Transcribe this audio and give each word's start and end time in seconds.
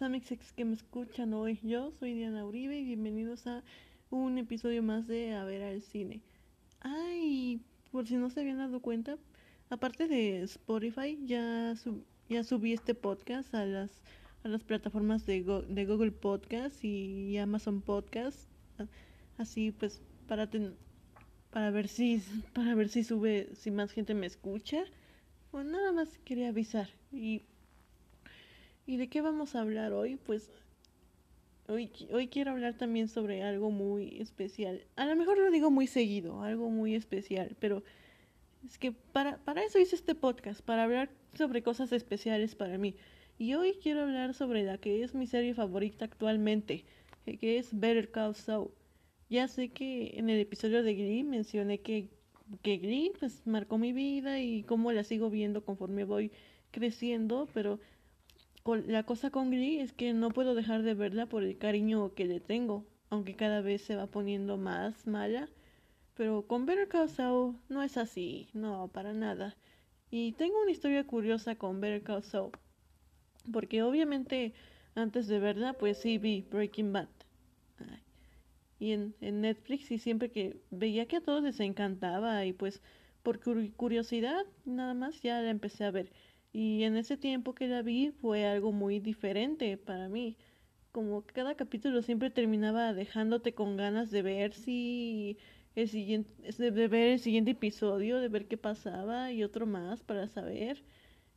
los 0.00 0.52
que 0.56 0.64
me 0.64 0.74
escuchan 0.74 1.34
hoy. 1.34 1.58
Yo 1.62 1.92
soy 1.98 2.14
Diana 2.14 2.46
Uribe 2.46 2.78
y 2.78 2.84
bienvenidos 2.84 3.46
a 3.46 3.62
un 4.08 4.38
episodio 4.38 4.82
más 4.82 5.06
de 5.06 5.34
A 5.34 5.44
ver 5.44 5.62
al 5.62 5.82
cine. 5.82 6.22
Ay, 6.80 7.60
por 7.90 8.06
si 8.06 8.16
no 8.16 8.30
se 8.30 8.40
habían 8.40 8.56
dado 8.56 8.80
cuenta, 8.80 9.18
aparte 9.68 10.08
de 10.08 10.42
Spotify, 10.44 11.18
ya, 11.26 11.74
ya 12.30 12.42
subí 12.42 12.72
este 12.72 12.94
podcast 12.94 13.54
a 13.54 13.66
las, 13.66 14.00
a 14.44 14.48
las 14.48 14.64
plataformas 14.64 15.26
de, 15.26 15.42
de 15.68 15.84
Google 15.84 16.12
Podcast 16.12 16.82
y 16.82 17.36
Amazon 17.36 17.82
Podcast. 17.82 18.48
Así 19.36 19.72
pues, 19.72 20.00
para, 20.26 20.48
para, 21.50 21.70
ver 21.70 21.88
si, 21.88 22.22
para 22.54 22.74
ver 22.74 22.88
si 22.88 23.04
sube, 23.04 23.50
si 23.56 23.70
más 23.70 23.92
gente 23.92 24.14
me 24.14 24.26
escucha. 24.26 24.84
Bueno, 25.50 25.72
nada 25.72 25.92
más 25.92 26.16
quería 26.24 26.48
avisar. 26.48 26.88
Y 27.12 27.42
¿Y 28.86 28.96
de 28.96 29.08
qué 29.08 29.20
vamos 29.20 29.54
a 29.54 29.60
hablar 29.60 29.92
hoy? 29.92 30.16
Pues 30.16 30.50
hoy, 31.68 31.90
hoy 32.10 32.26
quiero 32.28 32.50
hablar 32.50 32.74
también 32.74 33.08
sobre 33.08 33.42
algo 33.42 33.70
muy 33.70 34.20
especial. 34.20 34.84
A 34.96 35.06
lo 35.06 35.14
mejor 35.14 35.38
lo 35.38 35.50
digo 35.50 35.70
muy 35.70 35.86
seguido, 35.86 36.42
algo 36.42 36.68
muy 36.68 36.94
especial, 36.94 37.56
pero 37.60 37.84
es 38.64 38.78
que 38.78 38.92
para, 38.92 39.38
para 39.38 39.62
eso 39.62 39.78
hice 39.78 39.94
este 39.94 40.14
podcast, 40.14 40.62
para 40.62 40.84
hablar 40.84 41.10
sobre 41.34 41.62
cosas 41.62 41.92
especiales 41.92 42.54
para 42.56 42.76
mí. 42.76 42.96
Y 43.38 43.54
hoy 43.54 43.78
quiero 43.80 44.02
hablar 44.02 44.34
sobre 44.34 44.64
la 44.64 44.78
que 44.78 45.02
es 45.02 45.14
mi 45.14 45.26
serie 45.26 45.54
favorita 45.54 46.04
actualmente, 46.04 46.84
que 47.24 47.58
es 47.58 47.78
Better 47.78 48.10
Call 48.10 48.34
Saul. 48.34 48.70
Ya 49.30 49.48
sé 49.48 49.68
que 49.68 50.18
en 50.18 50.28
el 50.28 50.40
episodio 50.40 50.82
de 50.82 50.94
Glee 50.94 51.22
mencioné 51.22 51.80
que, 51.80 52.08
que 52.62 52.78
Glee 52.78 53.12
pues 53.18 53.46
marcó 53.46 53.78
mi 53.78 53.92
vida 53.92 54.40
y 54.40 54.64
cómo 54.64 54.92
la 54.92 55.04
sigo 55.04 55.30
viendo 55.30 55.64
conforme 55.64 56.04
voy 56.04 56.32
creciendo, 56.72 57.48
pero 57.54 57.78
la 58.64 59.02
cosa 59.02 59.30
con 59.30 59.50
Glee 59.50 59.80
es 59.80 59.92
que 59.92 60.12
no 60.12 60.30
puedo 60.30 60.54
dejar 60.54 60.82
de 60.82 60.94
verla 60.94 61.26
por 61.26 61.42
el 61.42 61.58
cariño 61.58 62.14
que 62.14 62.26
le 62.26 62.40
tengo, 62.40 62.84
aunque 63.10 63.34
cada 63.34 63.60
vez 63.60 63.82
se 63.82 63.96
va 63.96 64.06
poniendo 64.06 64.56
más 64.56 65.06
mala. 65.06 65.48
Pero 66.14 66.46
con 66.46 66.66
Better 66.66 66.88
Call 66.88 67.08
Saul 67.08 67.56
no 67.68 67.82
es 67.82 67.96
así, 67.96 68.48
no, 68.52 68.88
para 68.88 69.12
nada. 69.12 69.56
Y 70.10 70.32
tengo 70.32 70.60
una 70.62 70.70
historia 70.70 71.04
curiosa 71.04 71.56
con 71.56 71.80
Better 71.80 72.02
Call 72.02 72.22
Saul, 72.22 72.52
porque 73.50 73.82
obviamente 73.82 74.52
antes 74.94 75.26
de 75.26 75.38
verla, 75.38 75.72
pues 75.72 75.98
sí 75.98 76.18
vi 76.18 76.42
Breaking 76.50 76.92
Bad. 76.92 77.08
Y 78.78 78.92
en, 78.92 79.14
en 79.20 79.40
Netflix 79.40 79.90
y 79.90 79.98
siempre 79.98 80.30
que 80.30 80.56
veía 80.70 81.06
que 81.06 81.16
a 81.16 81.20
todos 81.20 81.42
les 81.42 81.60
encantaba 81.60 82.44
y 82.44 82.52
pues 82.52 82.82
por 83.22 83.38
curiosidad 83.74 84.44
nada 84.64 84.94
más 84.94 85.20
ya 85.22 85.40
la 85.40 85.50
empecé 85.50 85.84
a 85.84 85.92
ver. 85.92 86.12
Y 86.52 86.84
en 86.84 86.96
ese 86.96 87.16
tiempo 87.16 87.54
que 87.54 87.66
la 87.66 87.82
vi 87.82 88.10
fue 88.10 88.46
algo 88.46 88.72
muy 88.72 89.00
diferente 89.00 89.76
para 89.78 90.08
mí. 90.08 90.36
Como 90.92 91.22
cada 91.22 91.54
capítulo 91.54 92.02
siempre 92.02 92.30
terminaba 92.30 92.92
dejándote 92.92 93.54
con 93.54 93.76
ganas 93.76 94.10
de 94.10 94.22
ver 94.22 94.54
si 94.54 95.38
el 95.74 95.88
siguiente, 95.88 96.30
de 96.58 96.88
ver 96.88 97.12
el 97.12 97.18
siguiente 97.20 97.52
episodio, 97.52 98.18
de 98.18 98.28
ver 98.28 98.46
qué 98.46 98.58
pasaba 98.58 99.32
y 99.32 99.42
otro 99.42 99.66
más 99.66 100.02
para 100.02 100.28
saber. 100.28 100.82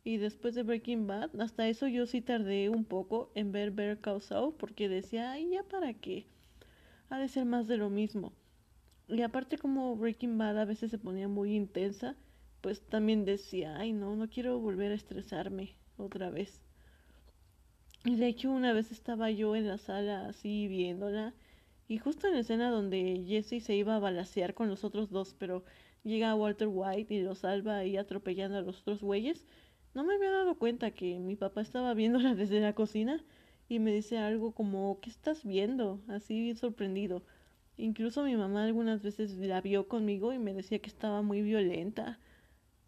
Y 0.04 0.18
después 0.18 0.54
de 0.54 0.62
Breaking 0.62 1.06
Bad, 1.06 1.40
hasta 1.40 1.68
eso 1.68 1.88
yo 1.88 2.06
sí 2.06 2.20
tardé 2.20 2.68
un 2.68 2.84
poco 2.84 3.30
en 3.34 3.50
ver 3.52 3.70
Better 3.72 4.00
Call 4.00 4.20
Saul 4.20 4.54
porque 4.54 4.88
decía, 4.88 5.32
ay, 5.32 5.50
ya 5.50 5.62
para 5.64 5.94
qué. 5.94 6.26
Ha 7.08 7.18
de 7.18 7.28
ser 7.28 7.44
más 7.44 7.66
de 7.66 7.78
lo 7.78 7.90
mismo. 7.90 8.32
Y 9.08 9.22
aparte 9.22 9.58
como 9.58 9.96
Breaking 9.96 10.36
Bad 10.38 10.58
a 10.58 10.64
veces 10.64 10.90
se 10.90 10.98
ponía 10.98 11.28
muy 11.28 11.54
intensa, 11.54 12.16
pues 12.66 12.80
también 12.80 13.24
decía, 13.24 13.76
ay 13.78 13.92
no, 13.92 14.16
no 14.16 14.28
quiero 14.28 14.58
volver 14.58 14.90
a 14.90 14.96
estresarme 14.96 15.76
otra 15.98 16.30
vez. 16.30 16.60
Y 18.04 18.16
de 18.16 18.26
hecho 18.26 18.50
una 18.50 18.72
vez 18.72 18.90
estaba 18.90 19.30
yo 19.30 19.54
en 19.54 19.68
la 19.68 19.78
sala 19.78 20.26
así 20.26 20.66
viéndola 20.66 21.32
y 21.86 21.98
justo 21.98 22.26
en 22.26 22.32
la 22.32 22.40
escena 22.40 22.72
donde 22.72 23.22
Jesse 23.24 23.62
se 23.62 23.76
iba 23.76 23.94
a 23.94 24.00
balasear 24.00 24.54
con 24.54 24.66
los 24.68 24.82
otros 24.82 25.10
dos, 25.10 25.32
pero 25.38 25.62
llega 26.02 26.34
Walter 26.34 26.66
White 26.68 27.14
y 27.14 27.22
lo 27.22 27.36
salva 27.36 27.76
ahí 27.76 27.96
atropellando 27.96 28.58
a 28.58 28.62
los 28.62 28.80
otros 28.80 29.00
güeyes, 29.00 29.46
no 29.94 30.02
me 30.02 30.16
había 30.16 30.32
dado 30.32 30.58
cuenta 30.58 30.90
que 30.90 31.20
mi 31.20 31.36
papá 31.36 31.60
estaba 31.60 31.94
viéndola 31.94 32.34
desde 32.34 32.58
la 32.58 32.74
cocina 32.74 33.22
y 33.68 33.78
me 33.78 33.94
dice 33.94 34.18
algo 34.18 34.50
como, 34.50 34.98
¿qué 35.00 35.10
estás 35.10 35.44
viendo? 35.44 36.00
Así 36.08 36.52
sorprendido. 36.56 37.22
Incluso 37.76 38.24
mi 38.24 38.34
mamá 38.34 38.64
algunas 38.64 39.04
veces 39.04 39.36
la 39.36 39.60
vio 39.60 39.86
conmigo 39.86 40.32
y 40.32 40.40
me 40.40 40.52
decía 40.52 40.80
que 40.80 40.88
estaba 40.88 41.22
muy 41.22 41.42
violenta 41.42 42.18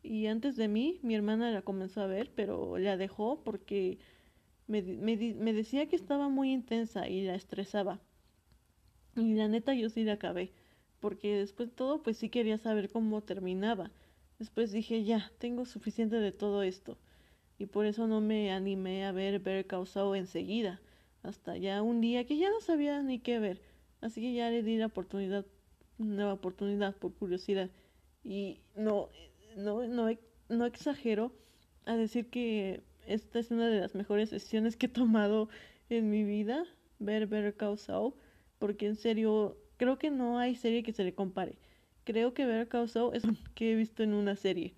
y 0.09 0.27
antes 0.27 0.57
de 0.57 0.69
mí 0.69 0.99
mi 1.03 1.15
hermana 1.15 1.51
la 1.51 1.63
comenzó 1.63 2.01
a 2.01 2.07
ver, 2.07 2.31
pero 2.35 2.79
la 2.79 2.97
dejó 2.97 3.43
porque 3.45 3.99
me, 4.67 4.83
me, 4.83 5.17
me 5.17 5.53
decía 5.53 5.87
que 5.89 5.97
estaba 5.97 6.29
muy 6.29 6.53
intensa 6.53 7.09
y 7.09 7.25
la 7.25 7.35
estresaba. 7.35 8.01
Y 9.17 9.35
la 9.35 9.49
neta 9.49 9.75
yo 9.75 9.91
sí 9.91 10.05
la 10.05 10.15
acabé, 10.15 10.53
porque 11.01 11.37
después 11.37 11.69
de 11.71 11.75
todo 11.75 12.03
pues 12.03 12.17
sí 12.17 12.31
quería 12.31 12.57
saber 12.57 12.91
cómo 12.91 13.21
terminaba. 13.23 13.91
Después 14.39 14.73
dije, 14.73 15.05
ya, 15.05 15.31
tengo 15.39 15.67
suficiente 15.67 16.17
de 16.17 16.33
todo 16.33 16.63
esto. 16.63 16.97
Y 17.59 17.67
por 17.67 17.87
eso 17.87 18.07
no 18.07 18.21
me 18.21 18.53
animé 18.53 19.05
a 19.05 19.13
ver 19.13 19.41
Ver 19.41 19.67
Causado 19.67 20.15
enseguida, 20.15 20.81
hasta 21.23 21.57
ya 21.57 21.83
un 21.83 22.01
día 22.01 22.25
que 22.27 22.39
ya 22.39 22.49
no 22.51 22.61
sabía 22.61 23.03
ni 23.03 23.19
qué 23.19 23.41
ver. 23.41 23.61
Así 24.01 24.21
que 24.23 24.33
ya 24.33 24.49
le 24.51 24.63
di 24.63 24.77
la 24.79 24.87
oportunidad, 24.87 25.45
una 25.99 26.33
oportunidad 26.33 26.97
por 26.97 27.13
curiosidad. 27.15 27.69
Y 28.25 28.61
no, 28.77 29.09
no, 29.59 29.87
no, 29.87 30.09
no 30.49 30.67
exagero 30.67 31.33
a 31.85 31.97
decir 31.97 32.31
que 32.31 32.83
esta 33.07 33.39
es 33.39 33.51
una 33.51 33.69
de 33.69 33.81
las 33.81 33.95
mejores 33.95 34.31
sesiones 34.31 34.77
que 34.77 34.87
he 34.87 34.91
tomado 34.91 35.49
en 35.89 36.11
mi 36.11 36.25
vida, 36.25 36.65
ver 36.99 37.27
Better 37.27 37.55
Call 37.55 37.79
porque 38.59 38.87
en 38.87 38.97
serio 38.97 39.57
creo 39.77 39.99
que 39.99 40.11
no 40.11 40.39
hay 40.39 40.57
serie 40.57 40.83
que 40.83 40.93
se 40.93 41.05
le 41.05 41.15
compare. 41.15 41.57
Creo 42.05 42.35
que 42.35 42.47
Better 42.47 42.69
Call 42.69 42.91
es 43.15 43.25
lo 43.25 43.35
que 43.55 43.73
he 43.73 43.75
visto 43.75 44.03
en 44.03 44.15
una 44.15 44.37
serie. 44.37 44.75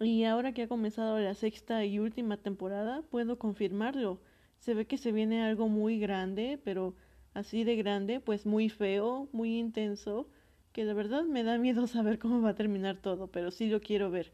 Y 0.00 0.24
ahora 0.24 0.52
que 0.52 0.62
ha 0.62 0.68
comenzado 0.68 1.18
la 1.20 1.34
sexta 1.34 1.84
y 1.84 1.98
última 1.98 2.36
temporada, 2.36 3.02
puedo 3.02 3.38
confirmarlo. 3.38 4.20
Se 4.58 4.74
ve 4.74 4.86
que 4.86 4.98
se 4.98 5.12
viene 5.12 5.42
algo 5.42 5.68
muy 5.68 5.98
grande, 5.98 6.58
pero 6.64 6.94
así 7.34 7.64
de 7.64 7.76
grande, 7.76 8.20
pues 8.20 8.46
muy 8.46 8.68
feo, 8.68 9.28
muy 9.32 9.58
intenso 9.58 10.28
que 10.72 10.84
de 10.84 10.94
verdad 10.94 11.24
me 11.24 11.44
da 11.44 11.58
miedo 11.58 11.86
saber 11.86 12.18
cómo 12.18 12.40
va 12.40 12.50
a 12.50 12.54
terminar 12.54 12.96
todo, 12.96 13.28
pero 13.28 13.50
sí 13.50 13.68
lo 13.68 13.80
quiero 13.80 14.10
ver, 14.10 14.32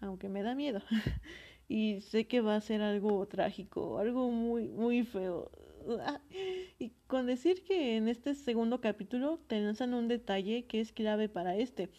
aunque 0.00 0.28
me 0.28 0.42
da 0.42 0.54
miedo. 0.54 0.82
y 1.68 2.00
sé 2.02 2.26
que 2.26 2.40
va 2.40 2.56
a 2.56 2.60
ser 2.60 2.82
algo 2.82 3.26
trágico, 3.26 3.98
algo 3.98 4.30
muy, 4.30 4.68
muy 4.68 5.04
feo. 5.04 5.50
Y 6.78 6.90
con 7.06 7.26
decir 7.26 7.64
que 7.64 7.96
en 7.96 8.08
este 8.08 8.34
segundo 8.34 8.80
capítulo 8.80 9.40
te 9.48 9.60
lanzan 9.60 9.94
un 9.94 10.06
detalle 10.06 10.64
que 10.66 10.80
es 10.80 10.92
clave 10.92 11.28
para 11.28 11.56
este. 11.56 11.90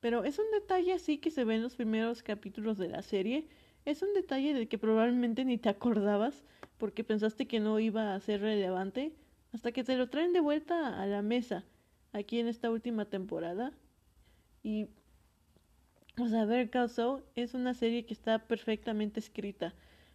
Pero 0.00 0.24
es 0.24 0.38
un 0.38 0.50
detalle 0.50 0.92
así 0.92 1.18
que 1.18 1.30
se 1.30 1.44
ve 1.44 1.56
en 1.56 1.62
los 1.62 1.76
primeros 1.76 2.22
capítulos 2.22 2.78
de 2.78 2.88
la 2.88 3.02
serie. 3.02 3.48
Es 3.84 4.02
un 4.02 4.12
detalle 4.14 4.54
del 4.54 4.68
que 4.68 4.78
probablemente 4.78 5.44
ni 5.44 5.58
te 5.58 5.68
acordabas 5.68 6.42
porque 6.78 7.04
pensaste 7.04 7.46
que 7.46 7.60
no 7.60 7.78
iba 7.80 8.14
a 8.14 8.20
ser 8.20 8.40
relevante 8.40 9.12
hasta 9.52 9.72
que 9.72 9.84
te 9.84 9.96
lo 9.96 10.08
traen 10.08 10.32
de 10.32 10.40
vuelta 10.40 11.00
a 11.00 11.06
la 11.06 11.22
mesa 11.22 11.64
aquí 12.12 12.38
en 12.38 12.48
esta 12.48 12.70
última 12.70 13.04
temporada. 13.06 13.72
Y, 14.62 14.88
o 16.20 16.28
sea, 16.28 16.44
Ver 16.44 16.70
Call 16.70 16.90
es 17.34 17.54
una 17.54 17.74
serie 17.74 18.04
que 18.04 18.14
está 18.14 18.38
perfectamente 18.46 19.20
escrita. 19.20 19.74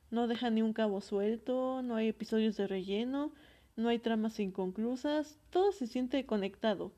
No 0.09 0.27
deja 0.27 0.49
ni 0.49 0.61
un 0.61 0.73
cabo 0.73 1.01
suelto, 1.01 1.81
no 1.81 1.95
hay 1.95 2.07
episodios 2.07 2.55
de 2.55 2.67
relleno, 2.67 3.33
no 3.75 3.89
hay 3.89 3.99
tramas 3.99 4.39
inconclusas, 4.39 5.37
todo 5.49 5.71
se 5.71 5.87
siente 5.87 6.25
conectado 6.25 6.91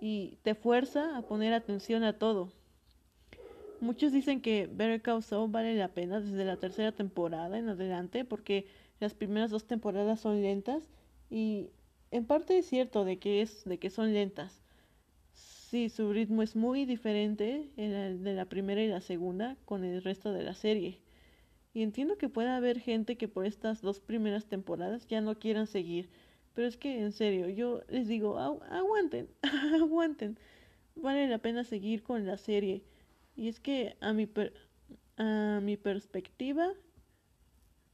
y 0.00 0.38
te 0.42 0.54
fuerza 0.54 1.16
a 1.16 1.22
poner 1.22 1.52
atención 1.52 2.02
a 2.02 2.18
todo. 2.18 2.52
Muchos 3.80 4.12
dicen 4.12 4.42
que 4.42 4.66
Better 4.66 5.00
Call 5.00 5.22
Saul 5.22 5.50
vale 5.50 5.74
la 5.74 5.88
pena 5.88 6.20
desde 6.20 6.44
la 6.44 6.56
tercera 6.56 6.92
temporada 6.92 7.58
en 7.58 7.68
adelante 7.68 8.24
porque 8.24 8.66
las 8.98 9.14
primeras 9.14 9.50
dos 9.50 9.64
temporadas 9.64 10.20
son 10.20 10.42
lentas 10.42 10.90
y 11.30 11.70
en 12.10 12.26
parte 12.26 12.58
es 12.58 12.66
cierto 12.66 13.04
de 13.04 13.18
que 13.18 13.42
es 13.42 13.64
de 13.64 13.78
que 13.78 13.90
son 13.90 14.12
lentas. 14.12 14.62
Sí, 15.32 15.88
su 15.88 16.12
ritmo 16.12 16.42
es 16.42 16.56
muy 16.56 16.84
diferente 16.84 17.70
de 17.76 18.34
la 18.34 18.46
primera 18.46 18.82
y 18.82 18.88
la 18.88 19.00
segunda 19.00 19.56
con 19.64 19.84
el 19.84 20.02
resto 20.02 20.32
de 20.32 20.42
la 20.42 20.54
serie. 20.54 21.00
Y 21.72 21.82
entiendo 21.82 22.18
que 22.18 22.28
pueda 22.28 22.56
haber 22.56 22.80
gente 22.80 23.16
que 23.16 23.28
por 23.28 23.46
estas 23.46 23.80
dos 23.80 24.00
primeras 24.00 24.46
temporadas 24.46 25.06
ya 25.06 25.20
no 25.20 25.38
quieran 25.38 25.68
seguir. 25.68 26.10
Pero 26.54 26.66
es 26.66 26.76
que 26.76 27.00
en 27.00 27.12
serio, 27.12 27.48
yo 27.48 27.82
les 27.88 28.08
digo, 28.08 28.38
aguanten, 28.38 29.28
aguanten. 29.80 30.38
Vale 30.96 31.28
la 31.28 31.38
pena 31.38 31.62
seguir 31.64 32.02
con 32.02 32.26
la 32.26 32.36
serie. 32.36 32.82
Y 33.36 33.48
es 33.48 33.60
que 33.60 33.96
a 34.00 34.12
mi, 34.12 34.28
a 35.16 35.60
mi 35.62 35.76
perspectiva, 35.76 36.72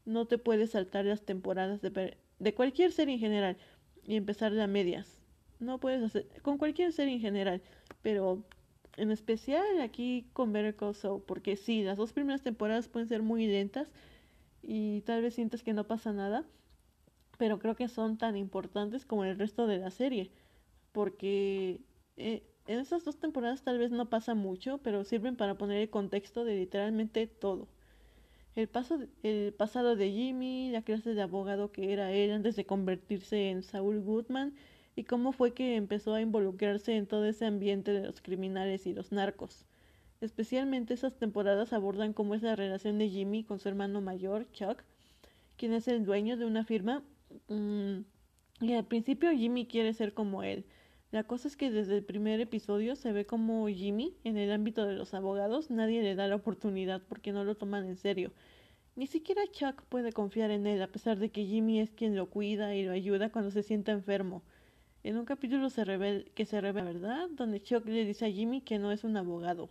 no 0.07 0.27
te 0.27 0.39
puedes 0.39 0.71
saltar 0.71 1.05
las 1.05 1.23
temporadas 1.23 1.83
de, 1.83 2.17
de 2.39 2.55
cualquier 2.55 2.93
serie 2.93 3.15
en 3.15 3.21
general 3.21 3.57
y 4.07 4.17
empezar 4.17 4.53
de 4.53 4.63
a 4.63 4.67
medias. 4.67 5.21
No 5.59 5.79
puedes 5.79 6.03
hacer 6.03 6.27
con 6.43 6.59
cualquier 6.59 6.93
serie 6.93 7.15
en 7.15 7.21
general, 7.21 7.63
pero 8.03 8.45
en 8.97 9.11
especial 9.11 9.81
aquí 9.81 10.29
con 10.33 10.53
Better 10.53 10.75
porque 11.27 11.57
sí, 11.57 11.83
las 11.83 11.97
dos 11.97 12.13
primeras 12.13 12.43
temporadas 12.43 12.89
pueden 12.89 13.09
ser 13.09 13.23
muy 13.23 13.47
lentas 13.47 13.89
y 14.63 15.03
tal 15.03 15.23
vez 15.23 15.35
sientes 15.35 15.63
que 15.63 15.73
no 15.73 15.87
pasa 15.87 16.13
nada, 16.13 16.45
pero 17.39 17.59
creo 17.59 17.77
que 17.77 17.89
son 17.89 18.19
tan 18.19 18.37
importantes 18.37 19.05
como 19.05 19.25
el 19.25 19.39
resto 19.39 19.67
de 19.67 19.79
la 19.79 19.91
serie, 19.91 20.31
porque 20.93 21.81
eh, 22.17 22.43
en 22.67 22.81
esas 22.81 23.05
dos 23.05 23.19
temporadas 23.19 23.63
tal 23.63 23.79
vez 23.79 23.91
no 23.91 24.09
pasa 24.09 24.35
mucho, 24.35 24.79
pero 24.79 25.05
sirven 25.05 25.37
para 25.37 25.57
poner 25.59 25.83
el 25.83 25.91
contexto 25.91 26.45
de 26.45 26.57
literalmente 26.57 27.27
todo. 27.27 27.69
El, 28.57 28.69
paso, 28.69 28.99
el 29.23 29.53
pasado 29.53 29.97
de 29.97 30.11
Jimmy, 30.11 30.71
la 30.71 30.83
clase 30.83 31.15
de 31.15 31.23
abogado 31.23 31.71
que 31.73 31.93
era 31.93 32.11
él 32.13 32.33
antes 32.33 32.57
de 32.57 32.65
convertirse 32.65 33.51
en 33.51 33.63
Saul 33.63 34.01
Goodman, 34.01 34.55
y 34.97 35.05
cómo 35.05 35.33
fue 35.33 35.53
que 35.53 35.77
empezó 35.77 36.15
a 36.15 36.23
involucrarse 36.23 36.97
en 36.97 37.07
todo 37.07 37.27
ese 37.27 37.45
ambiente 37.45 37.93
de 37.93 38.07
los 38.07 38.23
criminales 38.23 38.87
y 38.87 38.95
los 38.95 39.13
narcos. 39.13 39.67
Especialmente 40.23 40.95
esas 40.95 41.19
temporadas 41.19 41.75
abordan 41.75 42.15
cómo 42.15 42.35
es 42.35 42.43
la 42.43 42.57
relación 42.57 42.97
de 42.99 43.11
Jimmy 43.11 43.45
con 43.45 43.59
su 43.59 43.69
hermano 43.69 44.01
mayor, 44.01 44.51
Chuck, 44.53 44.83
quien 45.59 45.75
es 45.75 45.87
el 45.87 46.07
dueño 46.07 46.39
de 46.39 46.47
una 46.47 46.65
firma. 46.65 47.03
Mm, 47.49 47.99
y 48.63 48.73
al 48.73 48.87
principio 48.87 49.31
Jimmy 49.33 49.67
quiere 49.67 49.93
ser 49.93 50.15
como 50.15 50.43
él. 50.43 50.65
La 51.17 51.25
cosa 51.25 51.49
es 51.49 51.57
que 51.57 51.71
desde 51.71 51.97
el 51.97 52.05
primer 52.05 52.41
episodio 52.41 52.95
se 52.95 53.11
ve 53.11 53.25
como 53.25 53.67
Jimmy, 53.69 54.15
en 54.23 54.37
el 54.37 54.53
ámbito 54.53 54.85
de 54.85 54.93
los 54.93 55.15
abogados, 55.15 55.71
nadie 55.71 56.03
le 56.03 56.15
da 56.15 56.29
la 56.29 56.37
oportunidad 56.37 57.01
porque 57.09 57.33
no 57.33 57.43
lo 57.43 57.55
toman 57.55 57.87
en 57.87 57.97
serio. 57.97 58.33
Ni 58.97 59.07
siquiera 59.07 59.41
Chuck 59.51 59.83
puede 59.85 60.13
confiar 60.13 60.51
en 60.51 60.67
él, 60.67 60.83
a 60.83 60.89
pesar 60.89 61.19
de 61.19 61.31
que 61.31 61.47
Jimmy 61.47 61.81
es 61.81 61.91
quien 61.91 62.17
lo 62.17 62.29
cuida 62.29 62.75
y 62.75 62.85
lo 62.85 62.93
ayuda 62.93 63.33
cuando 63.33 63.51
se 63.51 63.63
sienta 63.63 63.93
enfermo. 63.93 64.43
En 65.05 65.17
un 65.17 65.25
capítulo 65.25 65.71
se 65.71 65.85
que 66.35 66.45
se 66.45 66.61
revela 66.61 66.93
la 66.93 66.93
verdad, 66.93 67.29
donde 67.31 67.63
Chuck 67.63 67.87
le 67.87 68.05
dice 68.05 68.27
a 68.27 68.31
Jimmy 68.31 68.61
que 68.61 68.79
no 68.79 68.93
es 68.93 69.03
un 69.03 69.17
abogado, 69.17 69.71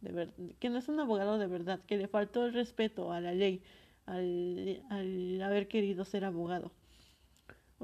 de 0.00 0.28
que 0.60 0.70
no 0.70 0.78
es 0.78 0.88
un 0.88 1.00
abogado 1.00 1.38
de 1.38 1.48
verdad, 1.48 1.80
que 1.88 1.96
le 1.96 2.06
faltó 2.06 2.46
el 2.46 2.52
respeto 2.52 3.10
a 3.10 3.20
la 3.20 3.34
ley 3.34 3.62
al 4.06 5.42
haber 5.42 5.66
querido 5.66 6.04
ser 6.04 6.24
abogado. 6.24 6.70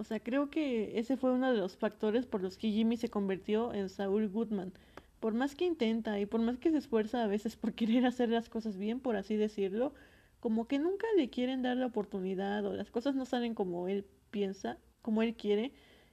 O 0.01 0.05
sea, 0.05 0.19
creo 0.19 0.49
que 0.49 0.99
ese 0.99 1.19
fue 1.19 1.31
uno 1.31 1.53
de 1.53 1.59
los 1.59 1.77
factores 1.77 2.25
por 2.25 2.41
los 2.41 2.57
que 2.57 2.71
Jimmy 2.71 2.97
se 2.97 3.11
convirtió 3.11 3.75
en 3.75 3.91
Saul 3.91 4.31
Goodman. 4.31 4.73
Por 5.21 5.35
más 5.35 5.55
que 5.55 5.67
intenta 5.67 6.19
y 6.19 6.25
por 6.25 6.41
más 6.41 6.57
que 6.57 6.71
se 6.71 6.79
esfuerza 6.79 7.23
a 7.23 7.27
veces 7.27 7.57
por 7.57 7.75
querer 7.75 8.07
hacer 8.07 8.31
las 8.31 8.49
cosas 8.49 8.79
bien, 8.79 9.01
por 9.01 9.17
así 9.17 9.37
decirlo, 9.37 9.93
como 10.41 10.67
que 10.67 10.79
nunca 10.79 11.07
le 11.19 11.29
quieren 11.29 11.61
dar 11.61 11.77
la 11.77 11.85
oportunidad 11.85 12.65
o 12.65 12.73
las 12.73 12.91
cosas 12.91 13.15
no 13.15 13.27
salen 13.27 13.55
como 13.55 13.89
él 13.89 14.07
piensa, 14.31 14.79
como 15.03 15.21
él 15.21 15.35
quiere, 15.35 15.71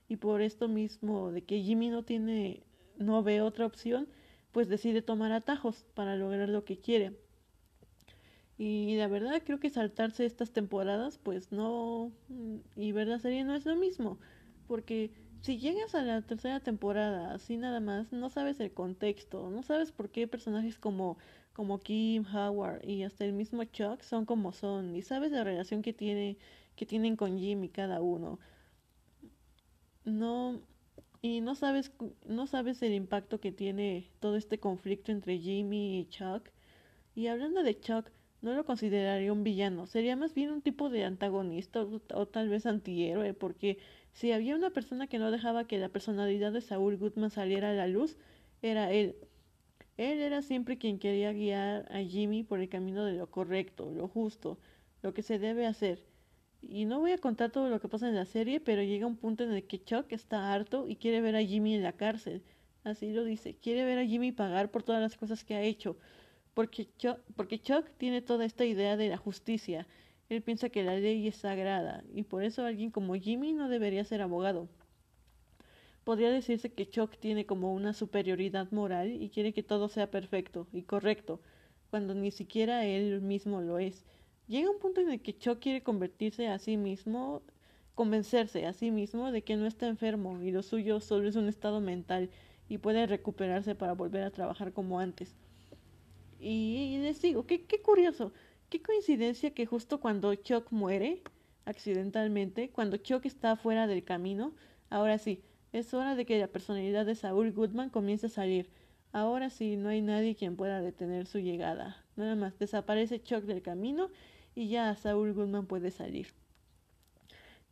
y 0.10 0.18
por 0.18 0.42
esto 0.42 0.68
mismo 0.68 1.32
de 1.32 1.44
que 1.46 1.62
Jimmy 1.62 1.90
no 1.90 2.04
tiene, 2.04 2.64
no 2.98 3.24
ve 3.24 3.40
otra 3.40 3.66
opción, 3.66 4.10
pues 4.52 4.68
decide 4.68 5.02
tomar 5.02 5.32
atajos 5.32 5.86
para 5.94 6.18
lograr 6.18 6.50
lo 6.50 6.66
que 6.66 6.78
quiere. 6.78 7.14
Y 8.58 8.96
la 8.98 9.08
verdad 9.08 9.42
creo 9.46 9.60
que 9.60 9.70
saltarse 9.70 10.26
estas 10.26 10.52
temporadas, 10.52 11.18
pues 11.20 11.52
no, 11.52 12.12
y 12.76 12.92
ver 12.92 13.08
la 13.08 13.20
serie 13.20 13.44
no 13.44 13.56
es 13.56 13.66
lo 13.66 13.76
mismo, 13.76 14.18
porque 14.68 15.12
si 15.42 15.60
llegas 15.60 15.94
a 15.96 16.02
la 16.02 16.22
tercera 16.24 16.60
temporada 16.60 17.34
así 17.34 17.58
nada 17.58 17.80
más, 17.80 18.12
no 18.12 18.30
sabes 18.30 18.60
el 18.60 18.74
contexto, 18.74 19.50
no 19.52 19.62
sabes 19.64 19.92
por 19.92 20.10
qué 20.10 20.28
personajes 20.28 20.80
como, 20.80 21.18
como 21.54 21.80
Kim, 21.80 22.26
Howard 22.34 22.84
y 22.88 23.04
hasta 23.04 23.26
el 23.26 23.34
mismo 23.34 23.64
Chuck 23.66 24.02
son 24.02 24.26
como 24.26 24.52
son, 24.54 24.96
y 24.96 25.04
sabes 25.04 25.32
la 25.32 25.44
relación 25.44 25.84
que 25.84 25.94
tiene, 25.94 26.38
que 26.76 26.86
tienen 26.88 27.16
con 27.16 27.38
Jimmy 27.38 27.70
cada 27.70 28.02
uno 28.02 28.40
no 30.08 30.62
y 31.22 31.42
no 31.42 31.56
sabes 31.56 31.92
no 32.26 32.48
sabes 32.48 32.82
el 32.82 32.94
impacto 32.94 33.40
que 33.40 33.52
tiene 33.52 34.10
todo 34.20 34.38
este 34.38 34.60
conflicto 34.60 35.12
entre 35.12 35.38
Jimmy 35.40 36.00
y 36.00 36.06
Chuck. 36.06 36.50
Y 37.16 37.28
hablando 37.28 37.64
de 37.64 37.80
Chuck, 37.80 38.10
no 38.42 38.54
lo 38.54 38.66
consideraría 38.66 39.34
un 39.34 39.44
villano, 39.44 39.88
sería 39.88 40.16
más 40.16 40.34
bien 40.34 40.52
un 40.52 40.62
tipo 40.62 40.90
de 40.90 41.04
antagonista 41.06 41.84
o, 41.84 42.28
tal 42.28 42.50
vez 42.50 42.66
antihéroe, 42.66 43.34
porque 43.34 43.80
si 44.14 44.32
había 44.32 44.56
una 44.56 44.70
persona 44.70 45.08
que 45.08 45.20
no 45.20 45.32
dejaba 45.32 45.68
que 45.68 45.78
la 45.78 45.90
personalidad 45.90 46.52
de 46.52 46.62
Saúl 46.62 46.98
Goodman 46.98 47.32
saliera 47.32 47.72
a 47.72 47.74
la 47.74 47.88
luz, 47.88 48.18
era 48.62 48.92
él. 48.92 49.16
Él 49.98 50.20
era 50.20 50.42
siempre 50.42 50.78
quien 50.78 51.00
quería 51.00 51.34
guiar 51.34 51.88
a 51.92 52.00
Jimmy 52.02 52.44
por 52.44 52.60
el 52.60 52.70
camino 52.70 53.04
de 53.06 53.14
lo 53.14 53.30
correcto, 53.32 53.92
lo 53.92 54.08
justo, 54.08 54.60
lo 55.02 55.14
que 55.14 55.24
se 55.24 55.40
debe 55.40 55.66
hacer. 55.66 56.04
Y 56.62 56.86
no 56.86 57.00
voy 57.00 57.12
a 57.12 57.18
contar 57.18 57.52
todo 57.52 57.70
lo 57.70 57.80
que 57.80 57.88
pasa 57.88 58.08
en 58.08 58.16
la 58.16 58.26
serie, 58.26 58.60
pero 58.60 58.84
llega 58.84 59.08
un 59.08 59.18
punto 59.18 59.44
en 59.44 59.52
el 59.54 59.66
que 59.66 59.84
Chuck 59.84 60.12
está 60.12 60.54
harto 60.54 60.88
y 60.88 60.96
quiere 60.98 61.22
ver 61.22 61.36
a 61.36 61.44
Jimmy 61.44 61.76
en 61.76 61.84
la 61.84 61.94
cárcel. 61.94 62.44
Así 62.84 63.12
lo 63.12 63.24
dice, 63.24 63.56
quiere 63.56 63.86
ver 63.86 64.00
a 64.00 64.06
Jimmy 64.06 64.32
pagar 64.32 64.72
por 64.72 64.84
todas 64.84 65.02
las 65.02 65.18
cosas 65.18 65.44
que 65.44 65.56
ha 65.56 65.62
hecho. 65.62 65.98
Porque 66.58 66.88
Chuck, 66.98 67.20
porque 67.36 67.60
Chuck 67.62 67.86
tiene 68.00 68.24
toda 68.24 68.44
esta 68.44 68.66
idea 68.66 68.98
de 68.98 69.10
la 69.10 69.18
justicia. 69.18 69.86
Él 70.28 70.42
piensa 70.42 70.70
que 70.70 70.82
la 70.82 70.96
ley 70.96 71.28
es 71.28 71.36
sagrada 71.36 72.04
y 72.16 72.24
por 72.24 72.44
eso 72.44 72.66
alguien 72.66 72.90
como 72.90 73.14
Jimmy 73.14 73.54
no 73.54 73.70
debería 73.70 74.04
ser 74.04 74.24
abogado. 74.24 74.68
Podría 76.04 76.32
decirse 76.32 76.74
que 76.74 76.90
Chuck 76.90 77.16
tiene 77.20 77.46
como 77.46 77.76
una 77.76 77.94
superioridad 77.94 78.72
moral 78.72 79.22
y 79.22 79.30
quiere 79.30 79.54
que 79.54 79.62
todo 79.62 79.88
sea 79.88 80.10
perfecto 80.10 80.66
y 80.74 80.82
correcto, 80.82 81.40
cuando 81.92 82.16
ni 82.16 82.32
siquiera 82.32 82.86
él 82.86 83.22
mismo 83.22 83.62
lo 83.62 83.78
es. 83.78 84.04
Llega 84.48 84.72
un 84.72 84.80
punto 84.80 85.00
en 85.02 85.12
el 85.12 85.22
que 85.22 85.38
Chuck 85.38 85.60
quiere 85.60 85.84
convertirse 85.84 86.48
a 86.48 86.58
sí 86.58 86.76
mismo, 86.76 87.44
convencerse 87.94 88.66
a 88.66 88.74
sí 88.74 88.90
mismo 88.90 89.32
de 89.32 89.44
que 89.44 89.58
no 89.58 89.68
está 89.68 89.88
enfermo 89.88 90.42
y 90.42 90.50
lo 90.50 90.64
suyo 90.64 91.02
solo 91.02 91.30
es 91.30 91.36
un 91.36 91.50
estado 91.50 91.82
mental 91.82 92.32
y 92.68 92.80
puede 92.80 93.06
recuperarse 93.06 93.76
para 93.76 93.94
volver 93.94 94.24
a 94.24 94.32
trabajar 94.32 94.74
como 94.74 95.00
antes. 95.00 95.36
Y, 96.40 97.00
les 97.02 97.22
digo, 97.22 97.46
qué, 97.46 97.66
qué 97.66 97.82
curioso, 97.82 98.32
qué 98.70 98.82
coincidencia 98.82 99.52
que 99.52 99.66
justo 99.66 100.00
cuando 100.00 100.34
Chuck 100.36 100.72
muere, 100.72 101.22
accidentalmente, 101.66 102.70
cuando 102.70 102.98
Chuck 102.98 103.26
está 103.26 103.56
fuera 103.56 103.88
del 103.88 104.04
camino, 104.04 104.54
ahora 104.90 105.18
sí, 105.18 105.42
es 105.74 105.94
hora 105.94 106.16
de 106.16 106.26
que 106.26 106.40
la 106.40 106.48
personalidad 106.48 107.06
de 107.06 107.16
Saul 107.16 107.52
Goodman 107.52 107.90
comience 107.90 108.28
a 108.28 108.30
salir. 108.30 108.70
Ahora 109.12 109.50
sí, 109.50 109.78
no 109.78 109.90
hay 109.90 110.02
nadie 110.02 110.36
quien 110.36 110.56
pueda 110.56 110.82
detener 110.82 111.28
su 111.28 111.40
llegada. 111.40 112.06
Nada 112.16 112.36
más, 112.36 112.58
desaparece 112.60 113.22
Chuck 113.22 113.44
del 113.44 113.62
camino 113.62 114.10
y 114.56 114.70
ya 114.70 114.96
Saul 114.96 115.34
Goodman 115.34 115.68
puede 115.68 115.92
salir. 115.92 116.28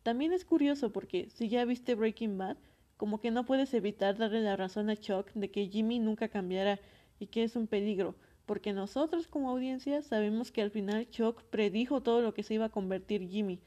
También 0.02 0.32
es 0.32 0.44
curioso 0.44 0.92
porque 0.92 1.28
si 1.30 1.48
ya 1.48 1.64
viste 1.64 1.94
Breaking 1.94 2.38
Bad, 2.38 2.58
como 2.96 3.20
que 3.20 3.30
no 3.30 3.44
puedes 3.44 3.74
evitar 3.74 4.16
darle 4.16 4.40
la 4.40 4.56
razón 4.56 4.88
a 4.88 4.96
Chuck 4.96 5.32
de 5.34 5.50
que 5.50 5.66
Jimmy 5.68 5.98
nunca 5.98 6.28
cambiará 6.28 6.78
y 7.18 7.26
que 7.26 7.42
es 7.42 7.56
un 7.56 7.66
peligro, 7.66 8.14
porque 8.46 8.72
nosotros 8.72 9.26
como 9.26 9.50
audiencia 9.50 10.02
sabemos 10.02 10.52
que 10.52 10.62
al 10.62 10.70
final 10.70 11.08
Chuck 11.10 11.42
predijo 11.44 12.02
todo 12.02 12.22
lo 12.22 12.32
que 12.32 12.42
se 12.42 12.54
iba 12.54 12.66
a 12.66 12.70
convertir 12.70 13.28
Jimmy. 13.28 13.60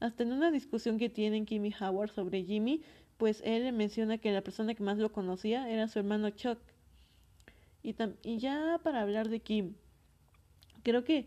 Hasta 0.00 0.24
en 0.24 0.32
una 0.32 0.50
discusión 0.50 0.98
que 0.98 1.08
tienen 1.08 1.46
Kim 1.46 1.64
y 1.66 1.74
Howard 1.80 2.10
sobre 2.10 2.42
Jimmy, 2.42 2.82
pues 3.18 3.40
él 3.44 3.72
menciona 3.72 4.18
que 4.18 4.32
la 4.32 4.42
persona 4.42 4.74
que 4.74 4.82
más 4.82 4.98
lo 4.98 5.12
conocía 5.12 5.70
era 5.70 5.86
su 5.86 5.98
hermano 5.98 6.30
Chuck. 6.30 6.58
Y, 7.82 7.94
y 8.24 8.38
ya 8.38 8.80
para 8.82 9.02
hablar 9.02 9.28
de 9.28 9.40
Kim, 9.40 9.74
creo 10.82 11.04
que 11.04 11.26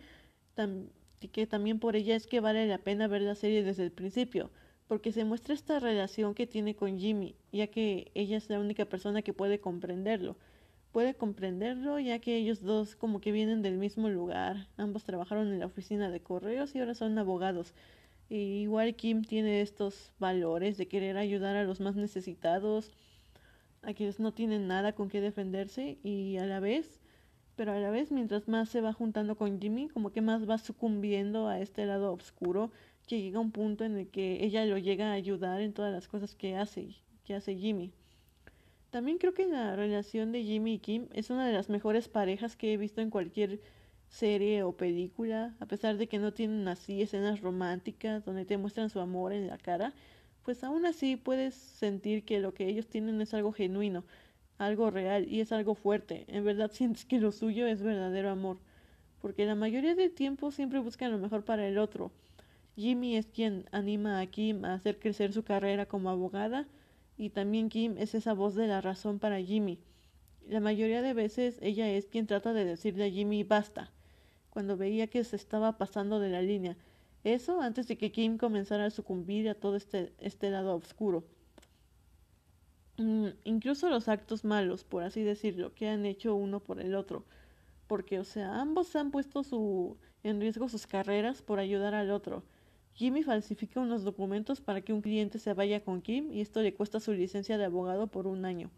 que 1.32 1.48
también 1.48 1.80
por 1.80 1.96
ella 1.96 2.16
es 2.16 2.28
que 2.28 2.40
vale 2.40 2.68
la 2.68 2.78
pena 2.78 3.08
ver 3.08 3.22
la 3.22 3.36
serie 3.36 3.64
desde 3.64 3.84
el 3.84 3.92
principio, 3.92 4.52
porque 4.88 5.12
se 5.12 5.26
muestra 5.26 5.54
esta 5.54 5.80
relación 5.80 6.34
que 6.34 6.48
tiene 6.48 6.76
con 6.76 7.00
Jimmy, 7.00 7.36
ya 7.52 7.68
que 7.68 8.12
ella 8.14 8.38
es 8.38 8.50
la 8.50 8.60
única 8.60 8.86
persona 8.86 9.22
que 9.22 9.34
puede 9.34 9.60
comprenderlo. 9.60 10.38
Puede 10.96 11.14
comprenderlo 11.14 12.00
ya 12.00 12.20
que 12.20 12.38
ellos 12.38 12.62
dos 12.62 12.96
como 12.96 13.20
que 13.20 13.34
vienen 13.34 13.62
del 13.62 13.78
mismo 13.78 14.08
lugar, 14.08 14.70
ambos 14.78 15.04
trabajaron 15.04 15.50
en 15.50 15.60
la 15.60 15.66
oficina 15.66 16.10
de 16.10 16.22
correos 16.22 16.74
y 16.74 16.80
ahora 16.80 16.96
son 16.96 17.18
abogados. 17.18 17.74
Igual 18.30 18.96
Kim 18.96 19.22
tiene 19.22 19.60
estos 19.60 20.14
valores 20.20 20.78
de 20.78 20.88
querer 20.88 21.18
ayudar 21.18 21.58
a 21.58 21.66
los 21.66 21.82
más 21.82 21.98
necesitados, 21.98 22.94
a 23.82 23.94
quienes 23.94 24.22
no 24.22 24.34
tienen 24.34 24.68
nada 24.68 24.94
con 24.94 25.10
qué 25.10 25.20
defenderse 25.20 25.98
y 26.02 26.38
a 26.38 26.46
la 26.46 26.62
vez 26.62 27.02
pero 27.58 27.74
a 27.74 27.80
la 27.80 27.90
vez 27.90 28.14
mientras 28.14 28.48
más 28.48 28.70
se 28.70 28.80
va 28.80 28.94
juntando 28.94 29.36
con 29.36 29.60
Jimmy, 29.60 29.90
como 29.90 30.14
que 30.14 30.22
más 30.22 30.50
va 30.50 30.58
sucumbiendo 30.58 31.50
a 31.50 31.60
este 31.60 31.86
lado 31.86 32.14
oscuro, 32.14 32.72
que 33.06 33.22
llega 33.22 33.42
un 33.42 33.52
punto 33.52 33.84
en 33.84 33.98
el 33.98 34.08
que 34.08 34.46
ella 34.46 34.66
lo 34.66 34.78
llega 34.78 35.10
a 35.12 35.14
ayudar 35.16 35.60
en 35.60 35.74
todas 35.74 35.92
las 35.92 36.08
cosas 36.08 36.36
que 36.36 36.56
hace, 36.56 36.96
que 37.26 37.36
hace 37.36 37.58
Jimmy. 37.58 37.92
También 38.96 39.18
creo 39.18 39.34
que 39.34 39.46
la 39.46 39.76
relación 39.76 40.32
de 40.32 40.42
Jimmy 40.42 40.76
y 40.76 40.80
Kim 40.80 41.08
es 41.12 41.30
una 41.30 41.46
de 41.46 41.52
las 41.52 41.68
mejores 41.68 42.08
parejas 42.08 42.56
que 42.56 42.72
he 42.72 42.78
visto 42.78 43.02
en 43.02 43.10
cualquier 43.10 43.60
serie 44.08 44.64
o 44.64 44.72
película, 44.72 45.54
a 45.60 45.66
pesar 45.66 45.98
de 45.98 46.08
que 46.08 46.18
no 46.18 46.32
tienen 46.32 46.66
así 46.70 47.02
escenas 47.02 47.42
románticas 47.42 48.24
donde 48.24 48.46
te 48.46 48.56
muestran 48.58 48.90
su 48.90 49.02
amor 49.02 49.34
en 49.34 49.48
la 49.48 49.58
cara, 49.58 49.92
pues 50.44 50.64
aún 50.64 50.86
así 50.86 51.18
puedes 51.18 51.56
sentir 51.56 52.24
que 52.24 52.40
lo 52.40 52.54
que 52.54 52.70
ellos 52.70 52.88
tienen 52.88 53.20
es 53.20 53.34
algo 53.34 53.52
genuino, 53.52 54.06
algo 54.58 54.90
real 54.92 55.28
y 55.28 55.42
es 55.42 55.52
algo 55.52 55.76
fuerte. 55.76 56.24
En 56.30 56.46
verdad 56.46 56.72
sientes 56.74 57.04
que 57.04 57.20
lo 57.20 57.34
suyo 57.34 57.68
es 57.68 57.84
verdadero 57.84 58.30
amor, 58.30 58.60
porque 59.22 59.46
la 59.46 59.56
mayoría 59.56 59.96
del 59.96 60.14
tiempo 60.14 60.52
siempre 60.52 60.80
buscan 60.80 61.12
lo 61.12 61.18
mejor 61.18 61.44
para 61.44 61.68
el 61.68 61.80
otro. 61.80 62.14
Jimmy 62.78 63.18
es 63.18 63.26
quien 63.26 63.66
anima 63.74 64.22
a 64.22 64.26
Kim 64.28 64.64
a 64.64 64.74
hacer 64.74 65.00
crecer 65.00 65.34
su 65.34 65.44
carrera 65.44 65.86
como 65.86 66.10
abogada 66.10 66.66
y 67.18 67.30
también 67.30 67.70
Kim 67.70 67.98
es 67.98 68.16
esa 68.16 68.34
voz 68.34 68.56
de 68.56 68.68
la 68.68 68.82
razón 68.82 69.20
para 69.20 69.42
Jimmy. 69.42 69.80
La 70.48 70.60
mayoría 70.60 71.02
de 71.02 71.14
veces 71.14 71.58
ella 71.62 71.90
es 71.90 72.06
quien 72.06 72.28
trata 72.28 72.54
de 72.54 72.66
decirle 72.66 73.06
a 73.06 73.12
Jimmy 73.12 73.44
basta, 73.44 73.92
cuando 74.50 74.78
veía 74.78 75.08
que 75.08 75.24
se 75.24 75.36
estaba 75.36 75.78
pasando 75.78 76.20
de 76.20 76.30
la 76.30 76.42
línea. 76.42 76.78
Eso 77.24 77.62
antes 77.62 77.88
de 77.88 77.98
que 77.98 78.12
Kim 78.12 78.38
comenzara 78.38 78.86
a 78.86 78.92
sucumbir 78.92 79.50
a 79.50 79.56
todo 79.56 79.76
este, 79.76 80.14
este 80.20 80.52
lado 80.52 80.76
oscuro. 80.76 81.24
Mm, 82.98 83.30
incluso 83.44 83.90
los 83.90 84.08
actos 84.08 84.46
malos, 84.46 84.84
por 84.84 85.04
así 85.04 85.24
decirlo, 85.24 85.74
que 85.74 85.90
han 85.90 86.06
hecho 86.06 86.36
uno 86.36 86.60
por 86.60 86.80
el 86.80 86.96
otro. 86.96 87.26
Porque, 87.88 88.20
o 88.20 88.24
sea, 88.24 88.62
ambos 88.62 88.96
han 88.96 89.12
puesto 89.12 89.44
su, 89.44 89.98
en 90.24 90.40
riesgo 90.40 90.70
sus 90.70 90.88
carreras 90.88 91.42
por 91.42 91.60
ayudar 91.60 91.96
al 91.96 92.12
otro. 92.12 92.44
Jimmy 92.96 93.24
falsifica 93.24 93.80
unos 93.80 94.04
documentos 94.04 94.62
para 94.62 94.82
que 94.82 94.94
un 94.94 95.02
cliente 95.02 95.38
se 95.40 95.54
vaya 95.54 95.84
con 95.84 96.02
Kim 96.02 96.32
y 96.32 96.42
esto 96.42 96.62
le 96.62 96.74
cuesta 96.74 97.00
su 97.00 97.14
licencia 97.14 97.58
de 97.58 97.66
abogado 97.66 98.08
por 98.08 98.26
un 98.26 98.46
año. 98.46 98.72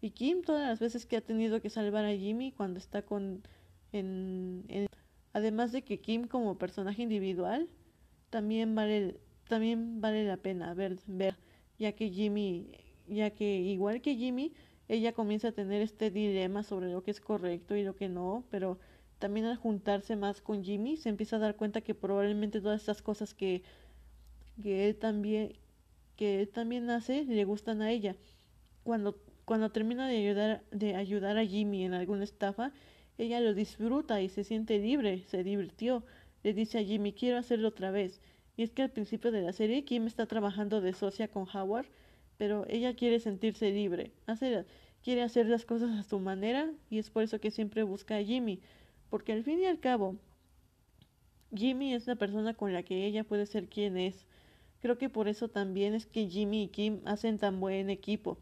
Y 0.00 0.10
Kim 0.10 0.42
todas 0.42 0.66
las 0.66 0.80
veces 0.80 1.06
que 1.06 1.16
ha 1.16 1.20
tenido 1.20 1.60
que 1.60 1.70
salvar 1.70 2.04
a 2.04 2.16
Jimmy 2.16 2.52
cuando 2.52 2.78
está 2.78 3.02
con... 3.02 3.42
En, 3.92 4.64
además 5.34 5.70
de 5.70 5.82
que 5.82 6.00
Kim 6.00 6.26
como 6.26 6.58
personaje 6.58 7.02
individual 7.02 7.68
también 8.30 8.74
vale, 8.74 9.20
también 9.48 10.00
vale 10.00 10.24
la 10.24 10.38
pena 10.38 10.74
ver, 10.74 10.98
ver 11.06 11.36
ya 11.78 11.92
que 11.92 12.10
Jimmy 12.10 12.72
ya 13.06 13.30
que 13.30 13.60
igual 13.60 14.00
que 14.00 14.16
Jimmy, 14.16 14.52
ella 14.88 15.12
comienza 15.12 15.48
a 15.48 15.52
tener 15.52 15.82
este 15.82 16.10
dilema 16.10 16.62
sobre 16.62 16.90
lo 16.90 17.02
que 17.02 17.10
es 17.10 17.20
correcto 17.20 17.76
y 17.76 17.84
lo 17.84 17.96
que 17.96 18.08
no, 18.08 18.44
pero 18.50 18.78
también 19.22 19.46
al 19.46 19.56
juntarse 19.56 20.16
más 20.16 20.42
con 20.42 20.64
Jimmy 20.64 20.96
se 20.96 21.08
empieza 21.08 21.36
a 21.36 21.38
dar 21.38 21.54
cuenta 21.54 21.80
que 21.80 21.94
probablemente 21.94 22.60
todas 22.60 22.80
estas 22.80 23.02
cosas 23.02 23.34
que, 23.34 23.62
que 24.60 24.88
él 24.88 24.96
también 24.96 25.52
que 26.16 26.40
él 26.40 26.48
también 26.48 26.90
hace 26.90 27.24
le 27.24 27.44
gustan 27.44 27.82
a 27.82 27.92
ella. 27.92 28.16
Cuando, 28.82 29.16
cuando 29.44 29.70
termina 29.70 30.08
de 30.08 30.16
ayudar, 30.16 30.62
de 30.72 30.96
ayudar 30.96 31.38
a 31.38 31.46
Jimmy 31.46 31.84
en 31.84 31.94
alguna 31.94 32.24
estafa, 32.24 32.72
ella 33.16 33.38
lo 33.38 33.54
disfruta 33.54 34.20
y 34.20 34.28
se 34.28 34.42
siente 34.42 34.80
libre, 34.80 35.22
se 35.28 35.44
divirtió. 35.44 36.04
Le 36.42 36.52
dice 36.52 36.80
a 36.80 36.84
Jimmy, 36.84 37.12
quiero 37.12 37.38
hacerlo 37.38 37.68
otra 37.68 37.92
vez. 37.92 38.20
Y 38.56 38.64
es 38.64 38.72
que 38.72 38.82
al 38.82 38.90
principio 38.90 39.30
de 39.30 39.42
la 39.42 39.52
serie, 39.52 39.84
Kim 39.84 40.06
está 40.08 40.26
trabajando 40.26 40.80
de 40.80 40.92
socia 40.92 41.28
con 41.28 41.46
Howard 41.48 41.86
pero 42.42 42.66
ella 42.68 42.96
quiere 42.96 43.20
sentirse 43.20 43.70
libre, 43.70 44.10
quiere 45.04 45.22
hacer 45.22 45.46
las 45.46 45.64
cosas 45.64 45.96
a 45.96 46.02
su 46.02 46.18
manera 46.18 46.68
y 46.90 46.98
es 46.98 47.08
por 47.08 47.22
eso 47.22 47.38
que 47.38 47.52
siempre 47.52 47.84
busca 47.84 48.16
a 48.16 48.24
Jimmy, 48.24 48.60
porque 49.12 49.34
al 49.34 49.44
fin 49.44 49.60
y 49.60 49.66
al 49.66 49.78
cabo, 49.78 50.16
Jimmy 51.54 51.92
es 51.92 52.06
la 52.06 52.16
persona 52.16 52.54
con 52.54 52.72
la 52.72 52.82
que 52.82 53.04
ella 53.04 53.24
puede 53.24 53.44
ser 53.44 53.68
quien 53.68 53.98
es. 53.98 54.24
Creo 54.80 54.96
que 54.96 55.10
por 55.10 55.28
eso 55.28 55.48
también 55.48 55.92
es 55.92 56.06
que 56.06 56.30
Jimmy 56.30 56.62
y 56.62 56.68
Kim 56.68 57.02
hacen 57.04 57.36
tan 57.36 57.60
buen 57.60 57.90
equipo 57.90 58.38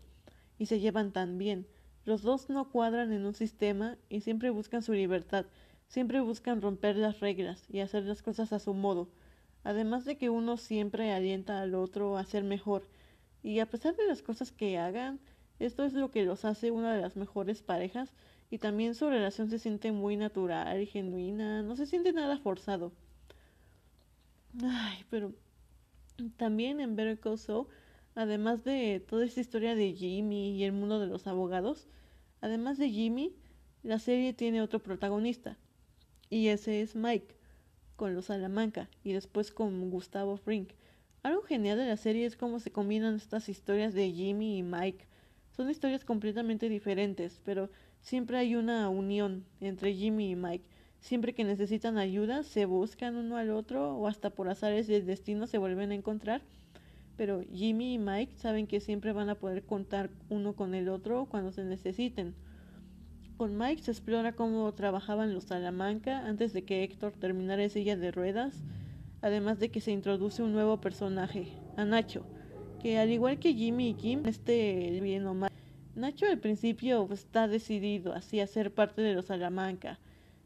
y 0.59 0.67
se 0.67 0.79
llevan 0.79 1.11
tan 1.11 1.39
bien. 1.39 1.67
Los 2.05 2.23
dos 2.23 2.51
no 2.51 2.71
cuadran 2.71 3.13
en 3.13 3.27
un 3.27 3.35
sistema 3.35 3.99
y 4.09 4.21
siempre 4.21 4.51
buscan 4.51 4.81
su 4.83 4.93
libertad, 4.93 5.45
siempre 5.89 6.21
buscan 6.21 6.63
romper 6.63 6.95
las 6.95 7.19
reglas 7.19 7.65
y 7.69 7.81
hacer 7.81 8.05
las 8.05 8.23
cosas 8.23 8.53
a 8.53 8.61
su 8.61 8.73
modo. 8.73 9.09
Además 9.65 10.05
de 10.05 10.19
que 10.19 10.31
uno 10.31 10.57
siempre 10.57 11.11
alienta 11.11 11.61
al 11.61 11.75
otro 11.75 12.17
a 12.17 12.25
ser 12.25 12.45
mejor 12.45 12.87
y 13.43 13.59
a 13.59 13.67
pesar 13.67 13.97
de 13.97 14.07
las 14.07 14.23
cosas 14.23 14.53
que 14.53 14.79
hagan, 14.79 15.19
esto 15.59 15.83
es 15.83 15.95
lo 15.95 16.13
que 16.13 16.25
los 16.25 16.45
hace 16.45 16.71
una 16.71 16.95
de 16.95 17.03
las 17.03 17.17
mejores 17.17 17.61
parejas 17.61 18.13
y 18.51 18.59
también 18.59 18.95
su 18.95 19.09
relación 19.09 19.49
se 19.49 19.59
siente 19.59 19.93
muy 19.93 20.17
natural 20.17 20.81
y 20.81 20.87
genuina, 20.87 21.63
no 21.63 21.77
se 21.77 21.87
siente 21.87 22.13
nada 22.13 22.39
forzado. 22.39 22.93
Ay, 24.63 25.05
pero 25.09 25.33
también 26.37 26.81
en 26.81 26.97
Better 26.97 27.19
Call 27.19 27.39
además 28.15 28.65
de 28.65 29.05
toda 29.09 29.25
esta 29.25 29.41
historia 29.41 29.75
de 29.75 29.93
Jimmy 29.93 30.57
y 30.57 30.65
el 30.65 30.73
mundo 30.73 30.99
de 30.99 31.07
los 31.07 31.27
abogados, 31.27 31.87
además 32.41 32.77
de 32.77 32.91
Jimmy, 32.91 33.35
la 33.83 33.99
serie 33.99 34.33
tiene 34.33 34.63
otro 34.63 34.83
protagonista 34.83 35.57
y 36.29 36.49
ese 36.49 36.83
es 36.83 36.97
Mike 36.97 37.37
con 37.97 38.15
los 38.15 38.27
Salamanca 38.27 38.91
y 39.05 39.13
después 39.13 39.53
con 39.53 39.91
Gustavo 39.91 40.37
Frink 40.37 40.73
algo 41.23 41.43
genial 41.43 41.77
de 41.77 41.85
la 41.85 41.99
serie 41.99 42.25
es 42.25 42.37
cómo 42.37 42.61
se 42.61 42.73
combinan 42.73 43.15
estas 43.15 43.51
historias 43.51 43.93
de 43.93 44.11
Jimmy 44.11 44.57
y 44.59 44.63
Mike. 44.63 45.07
Son 45.55 45.69
historias 45.69 46.03
completamente 46.03 46.71
diferentes, 46.71 47.41
pero 47.45 47.69
siempre 48.01 48.39
hay 48.39 48.57
una 48.57 48.89
unión 48.89 49.45
entre 49.61 49.95
Jimmy 49.95 50.31
y 50.31 50.37
Mike. 50.37 50.65
Siempre 51.01 51.33
que 51.33 51.45
necesitan 51.45 51.99
ayuda, 51.99 52.43
se 52.43 52.67
buscan 52.67 53.17
uno 53.17 53.37
al 53.37 53.51
otro 53.51 53.97
o 53.97 54.07
hasta 54.07 54.31
por 54.31 54.49
azares 54.49 54.87
del 54.87 55.07
destino 55.07 55.47
se 55.47 55.59
vuelven 55.59 55.93
a 55.93 55.95
encontrar. 55.95 56.43
Pero 57.17 57.43
Jimmy 57.53 57.95
y 57.95 57.99
Mike 57.99 58.37
saben 58.37 58.67
que 58.67 58.81
siempre 58.81 59.13
van 59.13 59.29
a 59.29 59.35
poder 59.35 59.63
contar 59.63 60.11
uno 60.29 60.55
con 60.55 60.75
el 60.75 60.89
otro 60.89 61.27
cuando 61.27 61.53
se 61.53 61.65
necesiten. 61.65 62.35
Con 63.37 63.57
Mike 63.57 63.83
se 63.83 63.91
explora 63.91 64.33
cómo 64.33 64.73
trabajaban 64.73 65.33
los 65.33 65.45
Salamanca 65.45 66.27
antes 66.27 66.53
de 66.53 66.63
que 66.65 66.85
Héctor 66.85 67.13
terminara 67.13 67.63
en 67.63 67.71
silla 67.71 67.97
de 67.97 68.11
ruedas 68.11 68.63
además 69.23 69.59
de 69.59 69.71
que 69.71 69.81
se 69.81 69.91
introduce 69.91 70.43
un 70.43 70.53
nuevo 70.53 70.81
personaje, 70.81 71.49
a 71.77 71.85
Nacho, 71.85 72.25
que 72.83 72.99
al 72.99 73.11
igual 73.11 73.39
que 73.39 73.55
Jimmy 73.55 73.91
y 73.91 73.95
Kim, 73.95 74.27
este 74.27 74.99
bien 75.03 75.27
o 75.27 75.35
mal, 75.35 75.51
Nacho 76.01 76.27
al 76.27 76.39
principio 76.39 77.07
está 77.13 77.47
decidido 77.47 78.15
así 78.15 78.41
a 78.41 78.47
ser 78.47 78.73
parte 78.73 79.03
de 79.03 79.15
los 79.15 79.27
Salamanca, 79.27 79.99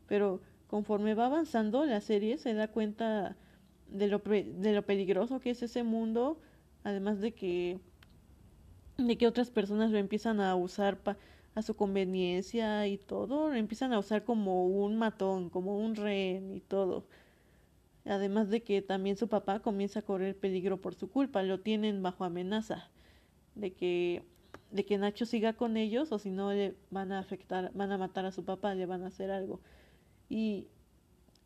pero 0.08 0.40
conforme 0.66 1.14
va 1.14 1.26
avanzando 1.26 1.84
la 1.84 2.00
serie 2.00 2.38
se 2.38 2.54
da 2.54 2.68
cuenta 2.68 3.36
de 3.88 4.08
lo, 4.08 4.18
de 4.18 4.72
lo 4.72 4.82
peligroso 4.82 5.40
que 5.40 5.50
es 5.50 5.62
ese 5.62 5.84
mundo, 5.84 6.40
además 6.82 7.20
de 7.20 7.32
que 7.32 7.78
de 8.98 9.16
que 9.16 9.26
otras 9.26 9.50
personas 9.50 9.90
lo 9.90 9.98
empiezan 9.98 10.40
a 10.40 10.54
usar 10.56 10.98
a 11.54 11.62
su 11.62 11.76
conveniencia 11.76 12.86
y 12.86 12.98
todo, 12.98 13.48
lo 13.48 13.54
empiezan 13.54 13.92
a 13.92 13.98
usar 13.98 14.24
como 14.24 14.66
un 14.66 14.96
matón, 14.96 15.50
como 15.50 15.78
un 15.78 15.94
rehén 15.96 16.52
y 16.52 16.60
todo. 16.60 17.06
Además 18.04 18.50
de 18.50 18.62
que 18.62 18.82
también 18.82 19.16
su 19.16 19.28
papá 19.28 19.60
comienza 19.60 20.00
a 20.00 20.02
correr 20.02 20.36
peligro 20.36 20.80
por 20.80 20.94
su 20.94 21.08
culpa, 21.10 21.42
lo 21.42 21.60
tienen 21.60 22.02
bajo 22.02 22.24
amenaza 22.24 22.90
de 23.54 23.72
que 23.72 24.24
de 24.74 24.84
que 24.84 24.98
Nacho 24.98 25.24
siga 25.24 25.52
con 25.52 25.76
ellos 25.76 26.10
o 26.10 26.18
si 26.18 26.30
no 26.30 26.52
le 26.52 26.74
van 26.90 27.12
a 27.12 27.20
afectar, 27.20 27.70
van 27.74 27.92
a 27.92 27.96
matar 27.96 28.26
a 28.26 28.32
su 28.32 28.44
papá, 28.44 28.74
le 28.74 28.86
van 28.86 29.04
a 29.04 29.06
hacer 29.06 29.30
algo. 29.30 29.60
Y 30.28 30.66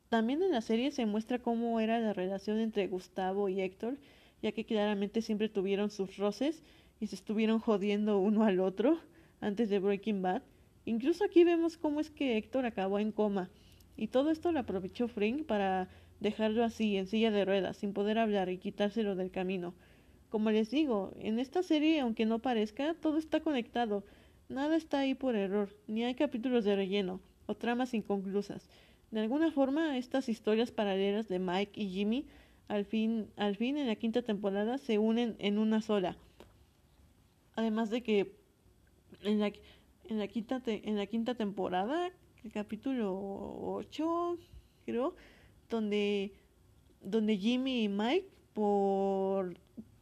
también 0.09 0.43
en 0.43 0.51
la 0.51 0.63
serie 0.63 0.91
se 0.93 1.05
muestra 1.05 1.39
cómo 1.39 1.79
era 1.79 2.01
la 2.01 2.15
relación 2.15 2.59
entre 2.59 2.87
Gustavo 2.87 3.51
y 3.51 3.61
Héctor, 3.61 3.99
ya 4.41 4.53
que 4.53 4.65
claramente 4.65 5.21
siempre 5.21 5.51
tuvieron 5.51 5.91
sus 5.91 6.17
roces 6.17 6.63
y 7.01 7.09
se 7.09 7.17
estuvieron 7.17 7.59
jodiendo 7.59 8.19
uno 8.19 8.45
al 8.45 8.61
otro 8.61 8.99
antes 9.43 9.69
de 9.69 9.79
Breaking 9.79 10.23
Bad. 10.23 10.41
Incluso 10.87 11.23
aquí 11.23 11.45
vemos 11.45 11.77
cómo 11.77 12.01
es 12.01 12.09
que 12.09 12.39
Héctor 12.39 12.65
acabó 12.65 12.99
en 12.99 13.13
coma. 13.13 13.51
Y 13.95 14.07
todo 14.07 14.31
esto 14.31 14.53
lo 14.53 14.61
aprovechó 14.61 15.07
Frink 15.07 15.45
para 15.45 15.91
dejarlo 16.21 16.65
así, 16.65 16.97
en 16.97 17.07
silla 17.07 17.31
de 17.31 17.45
ruedas, 17.45 17.77
sin 17.77 17.93
poder 17.93 18.17
hablar 18.17 18.49
y 18.49 18.57
quitárselo 18.57 19.17
del 19.17 19.31
camino. 19.31 19.75
Como 20.31 20.51
les 20.51 20.71
digo, 20.71 21.13
en 21.19 21.39
esta 21.39 21.63
serie, 21.63 22.01
aunque 22.01 22.27
no 22.27 22.39
parezca, 22.41 22.95
todo 22.95 23.19
está 23.19 23.41
conectado. 23.41 24.05
Nada 24.49 24.77
está 24.77 25.01
ahí 25.01 25.15
por 25.15 25.37
error, 25.37 25.71
ni 25.87 26.05
hay 26.05 26.15
capítulos 26.15 26.65
de 26.65 26.77
relleno 26.77 27.21
o 27.47 27.55
tramas 27.55 27.95
inconclusas. 27.95 28.69
De 29.11 29.21
alguna 29.21 29.51
forma, 29.51 29.97
estas 29.97 30.29
historias 30.29 30.71
paralelas 30.71 31.29
de 31.29 31.39
Mike 31.39 31.81
y 31.81 31.89
Jimmy, 31.89 32.27
al 32.69 32.85
fin, 32.85 33.31
al 33.37 33.57
fin 33.57 33.79
en 33.79 33.87
la 33.87 33.97
quinta 33.97 34.23
temporada, 34.23 34.77
se 34.77 34.99
unen 34.99 35.35
en 35.39 35.59
una 35.59 35.81
sola. 35.81 36.17
Además 37.57 37.89
de 37.89 38.03
que 38.03 38.37
en 39.23 39.41
la, 39.41 40.27
quinta 40.29 41.35
temporada, 41.35 42.11
el 42.45 42.53
capítulo 42.53 43.19
8, 43.63 44.39
creo, 44.85 45.15
donde, 45.71 46.33
donde 47.01 47.37
Jimmy 47.37 47.85
y 47.85 47.89
Mike, 47.89 48.29
por, 48.53 49.57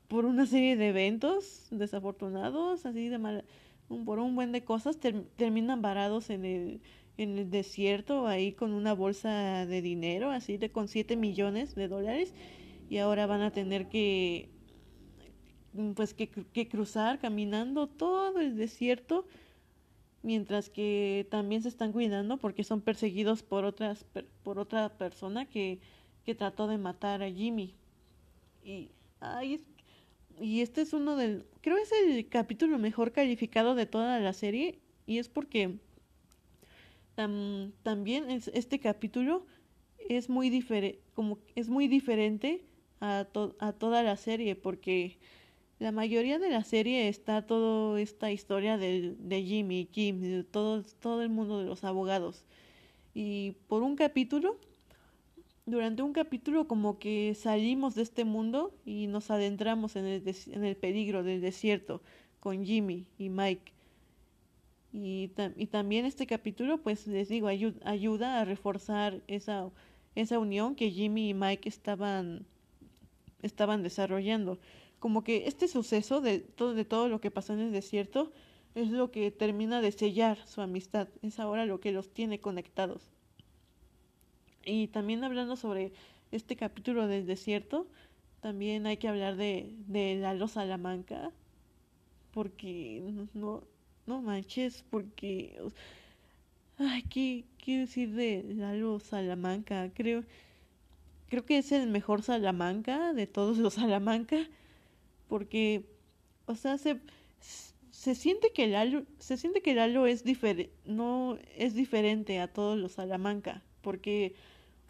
por 0.08 0.24
una 0.24 0.46
serie 0.46 0.76
de 0.76 0.88
eventos 0.88 1.66
desafortunados, 1.70 2.86
así 2.86 3.08
de 3.08 3.18
mal, 3.18 3.44
por 4.04 4.18
un 4.18 4.34
buen 4.34 4.52
de 4.52 4.64
cosas, 4.64 4.98
terminan 5.36 5.82
varados 5.82 6.30
en 6.30 6.44
el, 6.44 6.80
en 7.16 7.38
el 7.38 7.50
desierto, 7.50 8.26
ahí 8.26 8.52
con 8.52 8.72
una 8.72 8.92
bolsa 8.92 9.66
de 9.66 9.82
dinero, 9.82 10.30
así 10.30 10.56
de 10.56 10.70
con 10.70 10.88
7 10.88 11.16
millones 11.16 11.74
de 11.74 11.88
dólares, 11.88 12.34
y 12.88 12.98
ahora 12.98 13.26
van 13.26 13.42
a 13.42 13.50
tener 13.50 13.88
que 13.88 14.50
pues 15.94 16.14
que, 16.14 16.28
que 16.28 16.68
cruzar 16.68 17.18
caminando 17.18 17.86
todo 17.86 18.40
el 18.40 18.56
desierto 18.56 19.26
mientras 20.22 20.70
que 20.70 21.26
también 21.30 21.62
se 21.62 21.68
están 21.68 21.92
cuidando 21.92 22.38
porque 22.38 22.64
son 22.64 22.80
perseguidos 22.80 23.42
por 23.42 23.64
otras 23.64 24.04
por 24.42 24.58
otra 24.58 24.88
persona 24.96 25.46
que, 25.46 25.78
que 26.24 26.34
trató 26.34 26.66
de 26.66 26.78
matar 26.78 27.22
a 27.22 27.30
Jimmy. 27.30 27.74
Y 28.64 28.90
ay, 29.20 29.64
y 30.40 30.60
este 30.60 30.82
es 30.82 30.92
uno 30.92 31.16
del 31.16 31.46
creo 31.60 31.76
es 31.78 31.90
el 31.92 32.28
capítulo 32.28 32.78
mejor 32.78 33.12
calificado 33.12 33.74
de 33.74 33.86
toda 33.86 34.20
la 34.20 34.32
serie 34.32 34.78
y 35.06 35.18
es 35.18 35.28
porque 35.28 35.78
también 37.82 38.30
es, 38.30 38.48
este 38.48 38.78
capítulo 38.78 39.46
es 40.08 40.28
muy 40.28 40.50
diferente 40.50 41.00
como 41.14 41.38
es 41.54 41.68
muy 41.68 41.88
diferente 41.88 42.64
a, 43.00 43.26
a 43.58 43.72
toda 43.72 44.02
la 44.02 44.16
serie 44.16 44.54
porque 44.54 45.18
la 45.78 45.92
mayoría 45.92 46.38
de 46.38 46.50
la 46.50 46.64
serie 46.64 47.08
está 47.08 47.46
toda 47.46 48.00
esta 48.00 48.32
historia 48.32 48.78
de, 48.78 49.14
de 49.18 49.42
Jimmy, 49.42 49.86
Kim, 49.86 50.20
de 50.20 50.44
todo, 50.44 50.82
todo 51.00 51.22
el 51.22 51.28
mundo 51.28 51.58
de 51.58 51.66
los 51.66 51.84
abogados. 51.84 52.46
Y 53.12 53.52
por 53.68 53.82
un 53.82 53.94
capítulo 53.94 54.58
durante 55.66 56.02
un 56.02 56.12
capítulo 56.12 56.68
como 56.68 56.98
que 56.98 57.34
salimos 57.34 57.96
de 57.96 58.02
este 58.02 58.24
mundo 58.24 58.72
y 58.84 59.08
nos 59.08 59.30
adentramos 59.30 59.96
en 59.96 60.06
el, 60.06 60.22
en 60.52 60.64
el 60.64 60.76
peligro 60.76 61.24
del 61.24 61.40
desierto 61.40 62.00
con 62.40 62.64
Jimmy 62.64 63.08
y 63.18 63.28
Mike. 63.28 63.72
Y, 64.92 65.32
y 65.56 65.66
también 65.66 66.06
este 66.06 66.26
capítulo, 66.26 66.78
pues 66.78 67.06
les 67.08 67.28
digo, 67.28 67.48
ayuda 67.48 68.40
a 68.40 68.44
reforzar 68.44 69.20
esa, 69.26 69.68
esa 70.14 70.38
unión 70.38 70.76
que 70.76 70.90
Jimmy 70.90 71.30
y 71.30 71.34
Mike 71.34 71.68
estaban, 71.68 72.46
estaban 73.42 73.82
desarrollando. 73.82 74.58
Como 75.00 75.24
que 75.24 75.48
este 75.48 75.68
suceso 75.68 76.20
de 76.20 76.38
todo, 76.38 76.74
de 76.74 76.84
todo 76.84 77.08
lo 77.08 77.20
que 77.20 77.32
pasó 77.32 77.52
en 77.52 77.60
el 77.60 77.72
desierto 77.72 78.32
es 78.76 78.90
lo 78.90 79.10
que 79.10 79.30
termina 79.32 79.80
de 79.80 79.90
sellar 79.92 80.38
su 80.46 80.60
amistad, 80.60 81.08
es 81.22 81.40
ahora 81.40 81.66
lo 81.66 81.80
que 81.80 81.92
los 81.92 82.10
tiene 82.12 82.40
conectados. 82.40 83.15
Y 84.66 84.88
también 84.88 85.24
hablando 85.24 85.56
sobre 85.56 85.92
este 86.30 86.56
capítulo 86.56 87.06
del 87.06 87.24
desierto, 87.26 87.86
también 88.40 88.86
hay 88.86 88.98
que 88.98 89.08
hablar 89.08 89.36
de, 89.36 89.72
de 89.86 90.16
Lalo 90.16 90.48
Salamanca, 90.48 91.32
porque 92.32 93.02
no, 93.34 93.62
no 94.06 94.22
manches, 94.22 94.84
porque... 94.90 95.58
Ay, 96.78 97.02
¿qué, 97.04 97.44
¿qué 97.58 97.78
decir 97.78 98.12
de 98.14 98.44
Lalo 98.54 98.98
Salamanca? 99.00 99.90
Creo, 99.94 100.24
creo 101.28 101.44
que 101.44 101.58
es 101.58 101.72
el 101.72 101.88
mejor 101.88 102.22
Salamanca 102.22 103.12
de 103.12 103.26
todos 103.26 103.58
los 103.58 103.74
Salamanca, 103.74 104.48
porque, 105.28 105.86
o 106.46 106.54
sea, 106.54 106.78
se, 106.78 107.00
se 107.90 108.14
siente 108.14 108.52
que 108.52 108.68
Lalo, 108.68 109.04
se 109.18 109.36
siente 109.36 109.62
que 109.62 109.74
Lalo 109.74 110.06
es 110.06 110.24
diferente, 110.24 110.72
no 110.84 111.38
es 111.56 111.74
diferente 111.74 112.40
a 112.40 112.52
todos 112.52 112.78
los 112.78 112.92
Salamanca, 112.92 113.62
porque, 113.82 114.34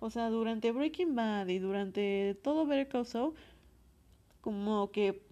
o 0.00 0.10
sea, 0.10 0.30
durante 0.30 0.72
Breaking 0.72 1.14
Bad 1.14 1.48
y 1.48 1.58
durante 1.58 2.36
todo 2.42 2.66
Better 2.66 2.88
Call 2.88 3.34
como 4.40 4.90
que 4.90 5.22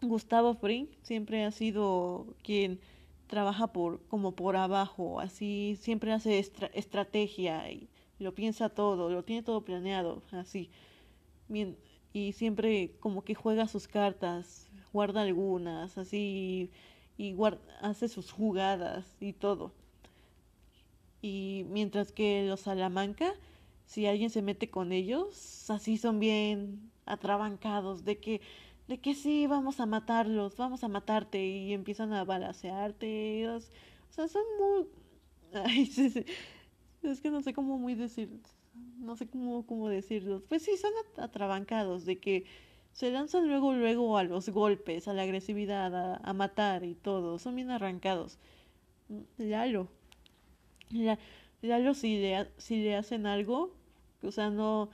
Gustavo 0.00 0.54
Fring 0.54 0.88
siempre 1.02 1.44
ha 1.44 1.50
sido 1.50 2.26
quien 2.42 2.80
trabaja 3.26 3.68
por 3.68 4.00
como 4.06 4.32
por 4.32 4.56
abajo, 4.56 5.20
así 5.20 5.76
siempre 5.80 6.12
hace 6.12 6.38
estrategia 6.38 7.70
y 7.70 7.88
lo 8.18 8.34
piensa 8.34 8.68
todo, 8.68 9.10
lo 9.10 9.24
tiene 9.24 9.42
todo 9.42 9.62
planeado, 9.62 10.22
así. 10.30 10.70
Y 12.12 12.32
siempre 12.32 12.92
como 13.00 13.22
que 13.22 13.34
juega 13.34 13.66
sus 13.66 13.88
cartas, 13.88 14.68
guarda 14.92 15.22
algunas, 15.22 15.98
así 15.98 16.70
y 17.16 17.34
hace 17.80 18.08
sus 18.08 18.30
jugadas 18.32 19.16
y 19.20 19.32
todo. 19.32 19.72
Y 21.22 21.64
mientras 21.70 22.12
que 22.12 22.44
los 22.46 22.60
Salamanca, 22.60 23.34
si 23.86 24.06
alguien 24.06 24.30
se 24.30 24.42
mete 24.42 24.70
con 24.70 24.92
ellos, 24.92 25.70
así 25.70 25.96
son 25.98 26.20
bien 26.20 26.90
atrabancados 27.06 28.04
de 28.04 28.18
que 28.18 28.40
de 28.88 28.98
que 29.00 29.14
sí, 29.14 29.46
vamos 29.46 29.80
a 29.80 29.86
matarlos, 29.86 30.56
vamos 30.56 30.84
a 30.84 30.88
matarte 30.88 31.44
y 31.44 31.72
empiezan 31.72 32.12
a 32.12 32.24
balasearte. 32.24 33.48
O 33.48 33.60
sea, 34.10 34.28
son 34.28 34.42
muy... 34.58 34.86
Es 37.02 37.20
que 37.20 37.30
no 37.30 37.42
sé 37.42 37.52
cómo 37.52 37.78
muy 37.78 37.94
decir, 37.94 38.30
no 38.98 39.14
sé 39.14 39.26
cómo, 39.28 39.66
cómo 39.66 39.88
decirlo. 39.88 40.42
Pues 40.48 40.62
sí, 40.62 40.76
son 40.78 40.92
atrabancados 41.18 42.06
de 42.06 42.18
que 42.18 42.46
se 42.92 43.10
lanzan 43.10 43.46
luego, 43.46 43.74
luego 43.74 44.16
a 44.16 44.24
los 44.24 44.48
golpes, 44.48 45.06
a 45.06 45.12
la 45.12 45.22
agresividad, 45.22 46.18
a, 46.26 46.32
matar 46.32 46.84
y 46.84 46.94
todo. 46.94 47.38
Son 47.38 47.56
bien 47.56 47.70
arrancados. 47.70 48.38
Lalo. 49.36 49.88
Lalo 51.64 51.94
si 51.94 52.18
le, 52.18 52.48
si 52.58 52.82
le 52.82 52.96
hacen 52.96 53.26
algo, 53.26 53.74
o 54.22 54.30
sea, 54.30 54.50
no, 54.50 54.90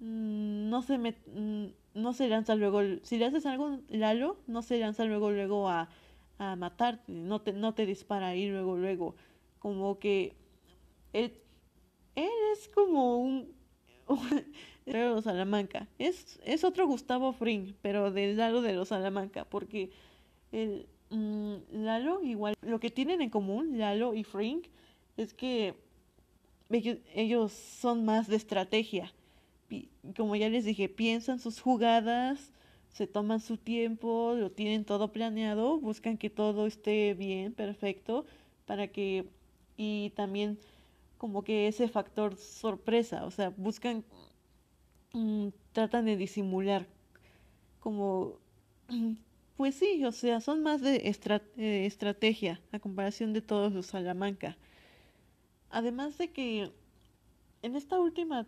mm, 0.00 0.68
no 0.68 0.82
se 0.82 0.98
me, 0.98 1.14
mm, 1.34 1.66
no 1.94 2.12
se 2.12 2.28
lanza 2.28 2.54
luego, 2.56 2.80
si 3.02 3.18
le 3.18 3.26
haces 3.26 3.46
algo, 3.46 3.78
Lalo, 3.88 4.38
no 4.46 4.62
se 4.62 4.78
lanza 4.78 5.04
luego, 5.04 5.30
luego 5.30 5.68
a, 5.68 5.88
a 6.38 6.56
matarte, 6.56 7.12
no 7.12 7.40
te, 7.42 7.52
no 7.52 7.74
te 7.74 7.86
dispara 7.86 8.28
ahí 8.28 8.48
luego, 8.48 8.76
luego. 8.76 9.14
Como 9.60 9.98
que 9.98 10.34
él, 11.12 11.32
él 12.16 12.30
es 12.52 12.68
como 12.68 13.18
un, 13.18 13.54
de 14.86 15.04
los 15.08 15.24
Salamanca. 15.24 15.88
Es, 15.98 16.40
es 16.44 16.64
otro 16.64 16.86
Gustavo 16.86 17.32
Fring, 17.32 17.74
pero 17.82 18.10
del 18.10 18.36
lado 18.36 18.62
de 18.62 18.72
los 18.74 18.88
Salamanca, 18.88 19.44
porque 19.44 19.90
el 20.52 20.88
mm, 21.10 21.54
Lalo 21.84 22.22
igual, 22.22 22.54
lo 22.62 22.80
que 22.80 22.90
tienen 22.90 23.22
en 23.22 23.30
común, 23.30 23.78
Lalo 23.78 24.14
y 24.14 24.24
Fring, 24.24 24.62
es 25.16 25.34
que 25.34 25.74
ellos, 26.70 27.52
son 27.52 28.04
más 28.04 28.28
de 28.28 28.36
estrategia 28.36 29.12
como 30.16 30.36
ya 30.36 30.48
les 30.48 30.64
dije, 30.64 30.88
piensan 30.88 31.38
sus 31.38 31.60
jugadas, 31.60 32.52
se 32.88 33.06
toman 33.06 33.40
su 33.40 33.56
tiempo, 33.56 34.34
lo 34.36 34.50
tienen 34.50 34.84
todo 34.84 35.12
planeado, 35.12 35.78
buscan 35.78 36.18
que 36.18 36.30
todo 36.30 36.66
esté 36.66 37.14
bien, 37.14 37.52
perfecto, 37.52 38.24
para 38.66 38.88
que, 38.88 39.26
y 39.76 40.10
también 40.16 40.58
como 41.18 41.44
que 41.44 41.68
ese 41.68 41.88
factor 41.88 42.36
sorpresa, 42.36 43.24
o 43.26 43.30
sea, 43.30 43.50
buscan, 43.50 44.04
mm, 45.12 45.48
tratan 45.72 46.06
de 46.06 46.16
disimular, 46.16 46.86
como, 47.80 48.38
pues 49.56 49.74
sí, 49.76 50.04
o 50.04 50.12
sea, 50.12 50.40
son 50.40 50.62
más 50.62 50.80
de 50.80 51.08
estrategia 51.86 52.60
a 52.72 52.78
comparación 52.80 53.32
de 53.32 53.42
todos 53.42 53.72
los 53.72 53.86
Salamanca. 53.86 54.56
Además 55.70 56.18
de 56.18 56.30
que 56.32 56.72
en 57.62 57.76
esta 57.76 57.98
última 57.98 58.46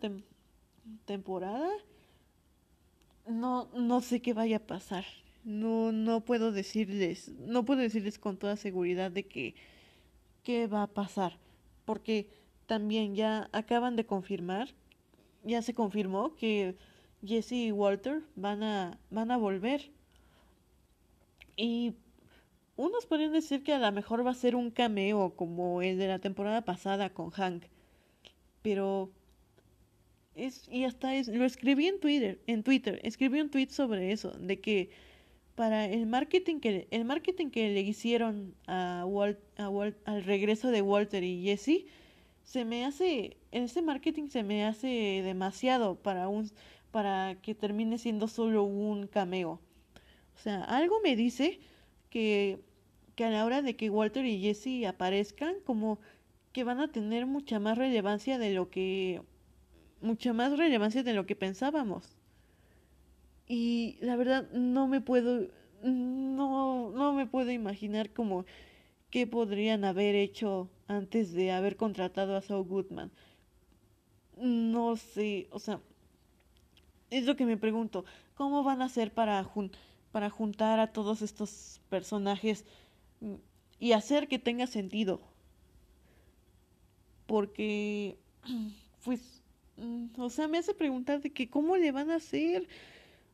temporada, 1.05 1.71
no, 3.27 3.69
no 3.75 4.01
sé 4.01 4.21
qué 4.21 4.33
vaya 4.33 4.57
a 4.57 4.67
pasar. 4.67 5.05
No, 5.45 5.93
no 5.93 6.21
puedo 6.25 6.53
decirles, 6.53 7.29
no 7.39 7.65
puedo 7.65 7.81
decirles 7.81 8.19
con 8.19 8.37
toda 8.37 8.57
seguridad 8.57 9.11
de 9.11 9.25
que 9.27 9.55
qué 10.45 10.67
va 10.67 10.85
a 10.85 10.87
pasar, 10.89 11.39
porque 11.85 12.29
también 12.67 13.15
ya 13.15 13.49
acaban 13.53 13.97
de 13.97 14.07
confirmar, 14.07 14.69
ya 15.43 15.63
se 15.63 15.75
confirmó 15.75 16.35
que 16.37 16.77
Jesse 17.25 17.53
y 17.53 17.73
Walter 17.73 18.23
van 18.37 18.63
a, 18.63 18.99
van 19.11 19.31
a 19.31 19.37
volver. 19.37 19.91
Y 21.57 21.95
unos 22.83 23.07
podrían 23.07 23.33
decir 23.33 23.63
que 23.63 23.73
a 23.73 23.79
lo 23.79 23.93
mejor 23.93 24.27
va 24.27 24.33
a 24.33 24.35
ser 24.35 24.57
un 24.57 24.71
cameo 24.71 25.35
como 25.37 25.83
el 25.83 25.99
de 25.99 26.09
la 26.09 26.19
temporada 26.19 26.63
pasada 26.63 27.11
con 27.11 27.31
Hank. 27.31 27.65
Pero 28.63 29.11
es, 30.35 30.69
y 30.69 30.85
hasta 30.85 31.15
es, 31.15 31.29
lo 31.29 31.45
escribí 31.45 31.87
en 31.87 32.01
Twitter, 32.01 32.41
en 32.47 32.63
Twitter, 32.65 33.01
escribí 33.05 33.41
un 33.41 33.51
tweet 33.51 33.69
sobre 33.71 34.13
eso, 34.13 34.31
de 34.33 34.61
que 34.61 34.91
para 35.55 35.87
el 35.87 36.07
marketing 36.07 36.59
que 36.61 36.89
el 36.91 37.05
marketing 37.05 37.51
que 37.51 37.71
le 37.71 37.83
hicieron 37.83 38.55
a 38.67 39.05
Walt, 39.07 39.39
a 39.59 39.69
Walt, 39.69 39.97
al 40.05 40.25
regreso 40.25 40.71
de 40.71 40.83
Walter 40.83 41.23
y 41.23 41.43
Jesse 41.45 41.85
se 42.43 42.65
me 42.65 42.85
hace 42.85 43.37
ese 43.53 43.83
marketing 43.83 44.29
se 44.29 44.43
me 44.43 44.65
hace 44.65 45.21
demasiado 45.23 45.97
para 45.97 46.29
un 46.29 46.51
para 46.91 47.37
que 47.43 47.55
termine 47.55 47.99
siendo 47.99 48.29
solo 48.29 48.65
un 48.65 49.07
cameo. 49.07 49.61
O 50.35 50.39
sea, 50.39 50.65
algo 50.65 51.01
me 51.03 51.17
dice 51.17 51.61
que 52.11 52.61
que 53.15 53.25
a 53.25 53.31
la 53.31 53.45
hora 53.45 53.63
de 53.63 53.77
que 53.77 53.91
Walter 53.91 54.25
y 54.25 54.41
Jesse 54.41 54.87
aparezcan 54.87 55.57
como 55.65 55.99
que 56.53 56.65
van 56.65 56.81
a 56.81 56.93
tener 56.93 57.27
mucha 57.27 57.59
más 57.59 57.79
relevancia 57.79 58.39
de 58.39 58.53
lo 58.53 58.71
que 58.71 59.23
mucha 60.01 60.33
más 60.33 60.57
relevancia 60.57 61.03
de 61.03 61.15
lo 61.15 61.27
que 61.27 61.37
pensábamos. 61.37 62.17
Y 63.47 63.99
la 64.01 64.17
verdad 64.17 64.51
no 64.53 64.89
me 64.89 65.01
puedo, 65.01 65.49
no, 65.83 66.91
no 66.91 67.13
me 67.13 67.27
puedo 67.27 67.51
imaginar 67.51 68.11
como 68.11 68.45
qué 69.11 69.27
podrían 69.27 69.85
haber 69.85 70.15
hecho 70.15 70.71
antes 70.89 71.33
de 71.33 71.53
haber 71.53 71.77
contratado 71.77 72.37
a 72.37 72.43
Saul 72.43 72.67
Goodman. 72.67 73.11
No 74.37 74.97
sé, 74.97 75.49
o 75.51 75.59
sea, 75.59 75.81
es 77.11 77.27
lo 77.27 77.37
que 77.37 77.45
me 77.45 77.59
pregunto, 77.59 78.05
¿cómo 78.35 78.65
van 78.65 78.81
a 78.81 78.87
hacer 78.87 79.13
para, 79.13 79.47
para 80.13 80.31
juntar 80.31 80.81
a 80.81 80.93
todos 80.93 81.21
estos 81.21 81.81
personajes 81.91 82.65
y 83.79 83.93
hacer 83.93 84.29
que 84.29 84.39
tenga 84.39 84.67
sentido? 84.67 85.21
Porque, 87.27 88.19
pues, 89.05 89.43
Mm, 89.77 90.09
o 90.19 90.31
sea, 90.31 90.49
me 90.49 90.59
hace 90.59 90.75
preguntar 90.75 91.21
de 91.23 91.33
que 91.33 91.51
cómo 91.51 91.77
le 91.77 91.93
van 91.93 92.11
a 92.11 92.17
hacer. 92.17 92.69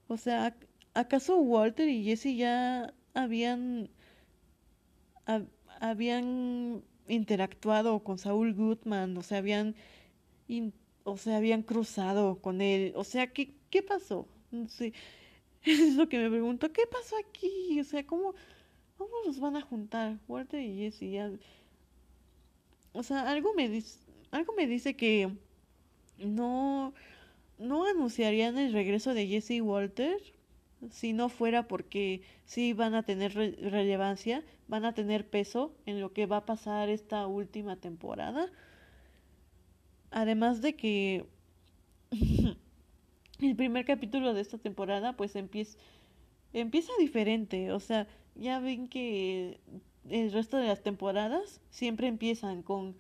O 0.09 0.16
sea, 0.16 0.57
¿acaso 0.94 1.38
Walter 1.38 1.88
y 1.88 2.05
Jesse 2.05 2.37
ya 2.37 2.94
habían 3.14 3.90
habían 5.81 6.83
interactuado 7.07 8.03
con 8.03 8.18
Saul 8.18 8.55
Goodman, 8.55 9.16
o 9.16 9.22
sea, 9.22 9.38
habían 9.38 9.74
o 11.05 11.16
sea, 11.16 11.37
habían 11.38 11.62
cruzado 11.62 12.40
con 12.40 12.61
él, 12.61 12.92
o 12.96 13.05
sea, 13.05 13.29
¿qué, 13.33 13.55
qué 13.70 13.83
pasó? 13.83 14.29
No. 14.51 14.66
Es 15.64 15.96
lo 15.96 16.09
que 16.09 16.18
me 16.18 16.31
pregunto, 16.31 16.72
¿qué 16.72 16.83
pasó 16.90 17.16
aquí? 17.18 17.81
O 17.81 17.85
sea, 17.85 18.07
¿cómo, 18.07 18.35
cómo 18.98 19.12
los 19.24 19.40
van 19.40 19.56
a 19.56 19.62
juntar? 19.62 20.18
Walter 20.28 20.61
y 20.61 20.90
Jesse. 20.90 21.38
O 22.92 23.02
sea, 23.02 23.30
algo 23.30 23.54
me 23.54 23.68
dice, 23.68 24.00
algo 24.30 24.52
me 24.54 24.66
dice 24.66 24.96
que 24.96 25.30
no, 26.18 26.92
no 27.58 27.87
anunciarían 27.87 28.58
el 28.58 28.72
regreso 28.72 29.14
de 29.14 29.26
Jesse 29.26 29.52
y 29.52 29.61
Walter 29.61 30.20
si 30.90 31.12
no 31.12 31.28
fuera 31.28 31.66
porque 31.66 32.22
sí 32.44 32.72
van 32.72 32.94
a 32.94 33.02
tener 33.02 33.34
relevancia, 33.34 34.44
van 34.68 34.84
a 34.84 34.94
tener 34.94 35.28
peso 35.28 35.72
en 35.87 36.00
lo 36.00 36.12
que 36.12 36.26
va 36.26 36.38
a 36.38 36.46
pasar 36.46 36.88
esta 36.88 37.26
última 37.26 37.76
temporada. 37.76 38.50
Además 40.11 40.62
de 40.62 40.76
que 40.76 41.26
el 43.40 43.56
primer 43.56 43.84
capítulo 43.84 44.34
de 44.34 44.40
esta 44.40 44.58
temporada 44.58 45.16
pues 45.16 45.37
empieza, 45.37 45.78
empieza 46.52 46.92
diferente, 46.98 47.72
o 47.72 47.80
sea, 47.80 48.06
ya 48.38 48.61
ven 48.61 48.88
que 48.88 49.61
el 50.09 50.33
resto 50.33 50.57
de 50.57 50.68
las 50.68 50.83
temporadas 50.83 51.61
siempre 51.70 52.07
empiezan 52.07 52.62
con, 52.62 52.96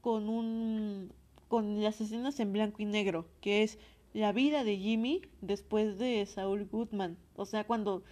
con 0.00 0.28
un 0.28 1.12
con 1.48 1.82
las 1.82 2.00
escenas 2.00 2.40
en 2.40 2.52
blanco 2.52 2.82
y 2.82 2.84
negro, 2.84 3.26
que 3.40 3.62
es 3.62 3.78
la 4.12 4.32
vida 4.32 4.64
de 4.64 4.76
Jimmy 4.76 5.22
después 5.40 5.98
de 5.98 6.26
Saul 6.26 6.66
Goodman. 6.66 7.16
O 7.36 7.46
sea, 7.46 7.64
cuando 7.64 8.02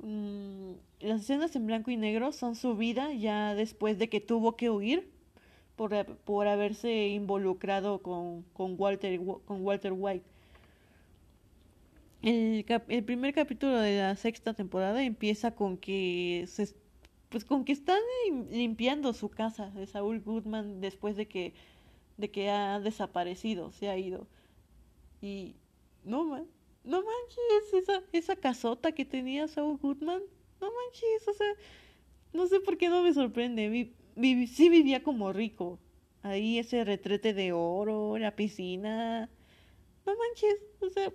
mm, 0.00 0.72
las 1.00 1.20
escenas 1.22 1.54
en 1.54 1.66
blanco 1.66 1.90
y 1.92 1.96
negro 1.96 2.32
son 2.32 2.56
su 2.56 2.76
vida 2.76 3.12
ya 3.12 3.54
después 3.54 3.98
de 3.98 4.08
que 4.08 4.20
tuvo 4.20 4.56
que 4.56 4.70
huir 4.70 5.08
por, 5.76 6.04
por 6.24 6.48
haberse 6.48 7.08
involucrado 7.08 8.00
con, 8.02 8.42
con, 8.54 8.74
Walter, 8.78 9.20
con 9.44 9.64
Walter 9.64 9.92
White. 9.92 10.26
El, 12.24 12.64
el, 12.88 13.04
primer 13.04 13.34
capítulo 13.34 13.78
de 13.78 13.98
la 13.98 14.16
sexta 14.16 14.54
temporada 14.54 15.02
empieza 15.02 15.54
con 15.54 15.76
que 15.76 16.46
se, 16.48 16.74
pues 17.28 17.44
con 17.44 17.66
que 17.66 17.72
están 17.72 18.00
limpiando 18.50 19.12
su 19.12 19.28
casa 19.28 19.70
de 19.70 19.86
Saul 19.86 20.22
Goodman 20.22 20.80
después 20.80 21.16
de 21.16 21.28
que 21.28 21.52
de 22.16 22.30
que 22.30 22.48
ha 22.48 22.80
desaparecido, 22.80 23.72
se 23.72 23.88
ha 23.88 23.98
ido. 23.98 24.26
Y 25.20 25.56
no 26.04 26.24
man, 26.24 26.46
no 26.84 27.02
manches, 27.02 27.74
esa, 27.74 28.02
esa 28.12 28.36
casota 28.36 28.92
que 28.92 29.04
tenía 29.04 29.48
Saul 29.48 29.78
Goodman, 29.78 30.22
no 30.60 30.68
manches, 30.70 31.28
o 31.28 31.34
sea, 31.34 31.52
no 32.32 32.46
sé 32.46 32.60
por 32.60 32.78
qué 32.78 32.88
no 32.88 33.02
me 33.02 33.12
sorprende. 33.12 33.68
Vi, 34.16 34.46
sí 34.46 34.68
vivía 34.68 35.02
como 35.02 35.32
rico. 35.32 35.78
Ahí 36.22 36.58
ese 36.58 36.84
retrete 36.84 37.34
de 37.34 37.52
oro, 37.52 38.16
la 38.18 38.34
piscina. 38.34 39.28
No 40.06 40.12
manches, 40.16 40.56
o 40.80 40.88
sea, 40.90 41.12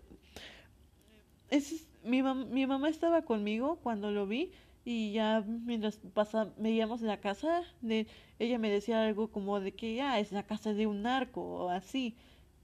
es, 1.50 1.88
mi, 2.04 2.22
mi 2.24 2.68
mamá 2.68 2.90
estaba 2.90 3.24
conmigo 3.24 3.80
cuando 3.84 4.12
lo 4.12 4.28
vi 4.28 4.52
y 4.86 5.12
ya 5.14 5.44
mientras 5.48 5.98
pasa, 6.14 6.52
veíamos 6.58 7.02
la 7.02 7.20
casa, 7.20 7.64
de, 7.82 8.08
ella 8.40 8.58
me 8.58 8.70
decía 8.70 9.04
algo 9.04 9.32
como 9.32 9.60
de 9.60 9.74
que 9.74 10.02
ah, 10.02 10.20
es 10.20 10.32
la 10.32 10.44
casa 10.44 10.74
de 10.74 10.88
un 10.88 11.04
narco 11.04 11.42
o 11.42 11.70
así. 11.70 12.16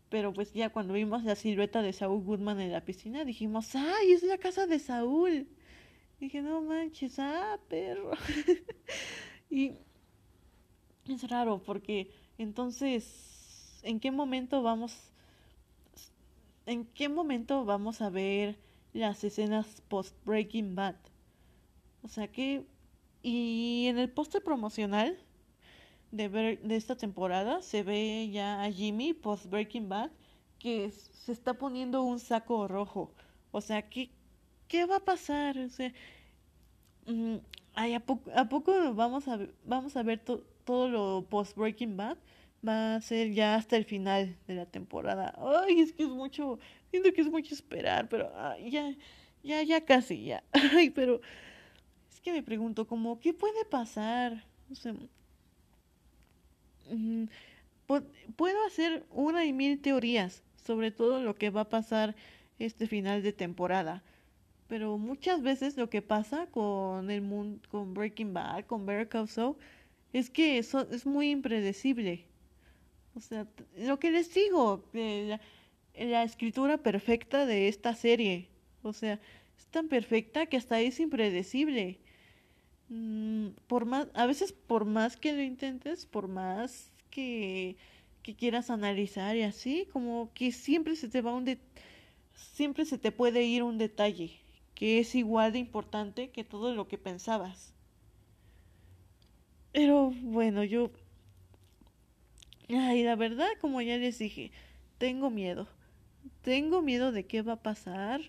Pero 0.09 0.33
pues 0.33 0.53
ya 0.53 0.69
cuando 0.69 0.93
vimos 0.93 1.23
la 1.23 1.35
silueta 1.35 1.81
de 1.81 1.93
Saúl 1.93 2.23
Goodman 2.23 2.61
en 2.61 2.71
la 2.71 2.81
piscina 2.81 3.25
dijimos, 3.25 3.75
¡ay, 3.75 4.11
es 4.11 4.23
la 4.23 4.37
casa 4.37 4.65
de 4.67 4.79
Saúl! 4.79 5.47
dije, 6.19 6.41
no 6.41 6.61
manches, 6.61 7.19
ah, 7.19 7.59
perro. 7.67 8.11
y 9.49 9.73
es 11.07 11.29
raro 11.29 11.61
porque 11.63 12.09
entonces, 12.37 13.81
¿en 13.83 13.99
qué 13.99 14.11
momento 14.11 14.63
vamos, 14.63 14.97
en 16.65 16.85
qué 16.85 17.09
momento 17.09 17.65
vamos 17.65 18.01
a 18.01 18.09
ver 18.09 18.57
las 18.95 19.23
escenas 19.23 19.81
post 19.89 20.15
Breaking 20.25 20.75
Bad? 20.75 20.95
O 22.01 22.07
sea 22.07 22.27
que, 22.31 22.65
y 23.21 23.87
en 23.87 23.99
el 23.99 24.09
póster 24.09 24.43
promocional 24.43 25.17
de, 26.11 26.29
de 26.29 26.75
esta 26.75 26.95
temporada 26.95 27.61
se 27.61 27.83
ve 27.83 28.29
ya 28.31 28.63
a 28.63 28.71
Jimmy 28.71 29.13
post 29.13 29.47
Breaking 29.47 29.89
Bad 29.89 30.11
que 30.59 30.89
se 30.91 31.31
está 31.31 31.55
poniendo 31.55 32.03
un 32.03 32.19
saco 32.19 32.67
rojo. 32.67 33.13
O 33.51 33.61
sea, 33.61 33.89
¿qué, 33.89 34.11
qué 34.67 34.85
va 34.85 34.97
a 34.97 35.05
pasar? 35.05 35.57
O 35.57 35.69
sea, 35.69 35.93
mm, 37.07 37.35
¿a, 37.75 37.99
poco, 37.99 38.31
¿a, 38.35 38.49
poco, 38.49 38.93
vamos 38.93 39.27
a, 39.27 39.39
vamos 39.65 39.95
a 39.97 40.03
ver 40.03 40.23
todo 40.63 40.89
lo 40.89 41.25
post 41.29 41.55
Breaking 41.57 41.97
Bad? 41.97 42.17
Va 42.67 42.95
a 42.95 43.01
ser 43.01 43.31
ya 43.33 43.55
hasta 43.55 43.77
el 43.77 43.85
final 43.85 44.35
de 44.47 44.55
la 44.55 44.65
temporada. 44.65 45.33
Ay, 45.37 45.81
es 45.81 45.93
que 45.93 46.03
es 46.03 46.09
mucho, 46.09 46.59
siento 46.89 47.13
que 47.13 47.21
es 47.21 47.29
mucho 47.29 47.53
esperar, 47.53 48.09
pero 48.09 48.31
ya, 48.69 48.95
ya, 49.43 49.61
ya 49.63 49.85
casi, 49.85 50.25
ya. 50.25 50.43
Ay, 50.73 50.89
pero 50.89 51.21
que 52.25 52.31
me 52.31 52.41
pregunto 52.41 52.87
como, 52.87 53.19
¿qué 53.19 53.35
puede 53.35 53.63
pasar? 53.65 54.43
Mm, 56.89 57.25
puedo 58.35 58.65
hacer 58.65 59.05
una 59.11 59.45
y 59.45 59.53
mil 59.53 59.79
teorías 59.79 60.41
sobre 60.65 60.89
todo 60.89 61.21
lo 61.21 61.35
que 61.35 61.51
va 61.51 61.61
a 61.61 61.69
pasar 61.69 62.15
este 62.57 62.87
final 62.87 63.21
de 63.21 63.31
temporada. 63.31 64.03
Pero 64.67 64.97
muchas 64.97 65.43
veces 65.43 65.77
lo 65.77 65.91
que 65.91 66.01
pasa 66.01 66.47
con 66.47 67.11
el 67.11 67.21
mundo, 67.21 67.61
con 67.69 67.93
Breaking 67.93 68.33
Bad, 68.33 68.65
con 68.65 68.87
Better 68.87 69.07
Call 69.07 69.29
Saul, 69.29 69.55
es 70.11 70.31
que 70.31 70.57
eso 70.57 70.87
es 70.89 71.05
muy 71.05 71.29
impredecible. 71.29 72.25
O 73.15 73.21
sea, 73.21 73.47
lo 73.77 73.99
que 73.99 74.11
les 74.11 74.33
digo, 74.33 74.83
la, 74.93 75.39
la 75.97 76.23
escritura 76.23 76.77
perfecta 76.77 77.45
de 77.45 77.67
esta 77.67 77.95
serie. 77.95 78.49
O 78.83 78.93
sea, 78.93 79.19
es 79.57 79.65
tan 79.67 79.87
perfecta 79.87 80.45
que 80.47 80.57
hasta 80.57 80.79
es 80.81 80.99
impredecible. 80.99 81.99
Mm, 82.89 83.49
por 83.67 83.85
más, 83.85 84.07
a 84.13 84.25
veces 84.25 84.53
por 84.53 84.85
más 84.85 85.17
que 85.17 85.33
lo 85.33 85.41
intentes, 85.41 86.05
por 86.05 86.27
más 86.27 86.91
que, 87.09 87.77
que 88.23 88.35
quieras 88.35 88.69
analizar 88.69 89.35
y 89.35 89.43
así, 89.43 89.87
como 89.91 90.31
que 90.33 90.51
siempre 90.51 90.95
se 90.95 91.09
te 91.09 91.21
va 91.21 91.33
un 91.33 91.45
de, 91.45 91.59
siempre 92.33 92.85
se 92.85 92.97
te 92.97 93.11
puede 93.11 93.43
ir 93.43 93.63
un 93.63 93.77
detalle 93.77 94.39
que 94.75 94.99
es 94.99 95.15
igual 95.15 95.53
de 95.53 95.59
importante 95.59 96.29
que 96.31 96.43
todo 96.43 96.75
lo 96.75 96.87
que 96.87 96.97
pensabas. 96.97 97.73
Pero 99.71 100.11
bueno, 100.21 100.63
yo 100.63 100.91
ay, 102.69 103.03
la 103.03 103.15
verdad, 103.15 103.49
como 103.61 103.81
ya 103.81 103.97
les 103.97 104.19
dije, 104.19 104.51
tengo 104.97 105.29
miedo. 105.29 105.67
Tengo 106.41 106.81
miedo 106.81 107.11
de 107.11 107.25
qué 107.25 107.41
va 107.41 107.53
a 107.53 107.63
pasar 107.63 108.21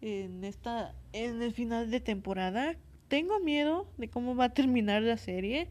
en 0.00 0.44
esta 0.44 0.94
en 1.12 1.42
el 1.42 1.52
final 1.52 1.90
de 1.90 2.00
temporada 2.00 2.76
tengo 3.08 3.40
miedo 3.40 3.88
de 3.96 4.08
cómo 4.08 4.36
va 4.36 4.44
a 4.44 4.54
terminar 4.54 5.02
la 5.02 5.16
serie. 5.16 5.68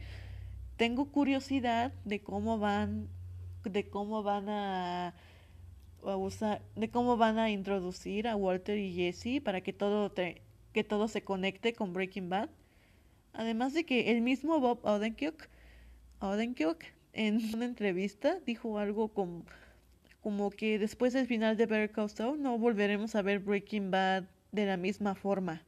Tengo 0.75 1.11
curiosidad 1.11 1.93
de 2.03 2.19
cómo 2.19 2.59
van 2.59 3.07
de 3.63 3.89
cómo 3.89 4.23
van 4.23 4.49
a, 4.49 5.13
usar 6.01 6.61
de 6.75 6.89
cómo 6.89 7.17
van 7.17 7.37
a 7.37 7.49
introducir 7.49 8.27
a 8.27 8.35
Walter 8.35 8.77
y 8.77 8.93
Jesse 8.93 9.41
para 9.43 9.61
que 9.61 9.73
todo 9.73 10.13
que 10.73 10.83
todo 10.83 11.07
se 11.07 11.23
conecte 11.23 11.73
con 11.73 11.93
Breaking 11.93 12.29
Bad. 12.29 12.49
Además 13.33 13.73
de 13.73 13.85
que 13.85 14.11
el 14.11 14.21
mismo 14.21 14.59
Bob 14.59 14.79
Odenkirk 14.83 15.49
en 17.17 17.53
una 17.53 17.65
entrevista 17.65 18.39
dijo 18.45 18.77
algo 18.77 19.09
como, 19.09 19.43
como 20.21 20.51
que 20.51 20.77
después 20.77 21.13
del 21.13 21.25
final 21.25 21.57
de 21.57 21.65
Better 21.65 21.91
Call 21.91 22.11
Saul 22.11 22.41
no 22.41 22.57
volveremos 22.59 23.15
a 23.15 23.23
ver 23.23 23.39
Breaking 23.39 23.89
Bad 23.89 24.25
de 24.51 24.65
la 24.67 24.77
misma 24.77 25.15
forma. 25.15 25.63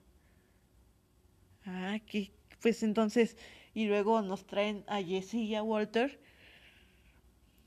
Ah, 1.65 1.97
que 2.05 2.31
pues 2.61 2.83
entonces, 2.83 3.35
y 3.73 3.87
luego 3.87 4.21
nos 4.21 4.45
traen 4.45 4.83
a 4.87 5.01
Jesse 5.01 5.35
y 5.35 5.55
a 5.55 5.63
Walter. 5.63 6.19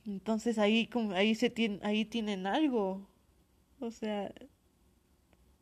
Entonces 0.06 0.58
ahí, 0.58 0.88
ahí, 1.14 1.34
se 1.34 1.50
tiene, 1.50 1.80
ahí 1.82 2.04
tienen 2.04 2.46
algo. 2.46 3.08
O 3.80 3.90
sea, 3.90 4.32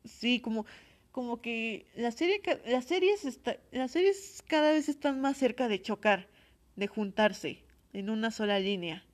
sí, 0.05 0.41
como, 0.41 0.67
como 1.11 1.41
que 1.41 1.87
la 1.97 2.11
serie, 2.11 2.43
las, 2.67 2.85
series 2.85 3.25
está, 3.25 3.57
las 3.73 3.93
series 3.93 4.43
cada 4.47 4.73
vez 4.73 4.91
están 4.91 5.23
más 5.23 5.39
cerca 5.39 5.69
de 5.69 5.81
chocar, 5.81 6.29
de 6.77 6.87
juntarse 6.87 7.70
en 7.93 8.11
una 8.11 8.31
sola 8.31 8.59
línea. 8.59 9.05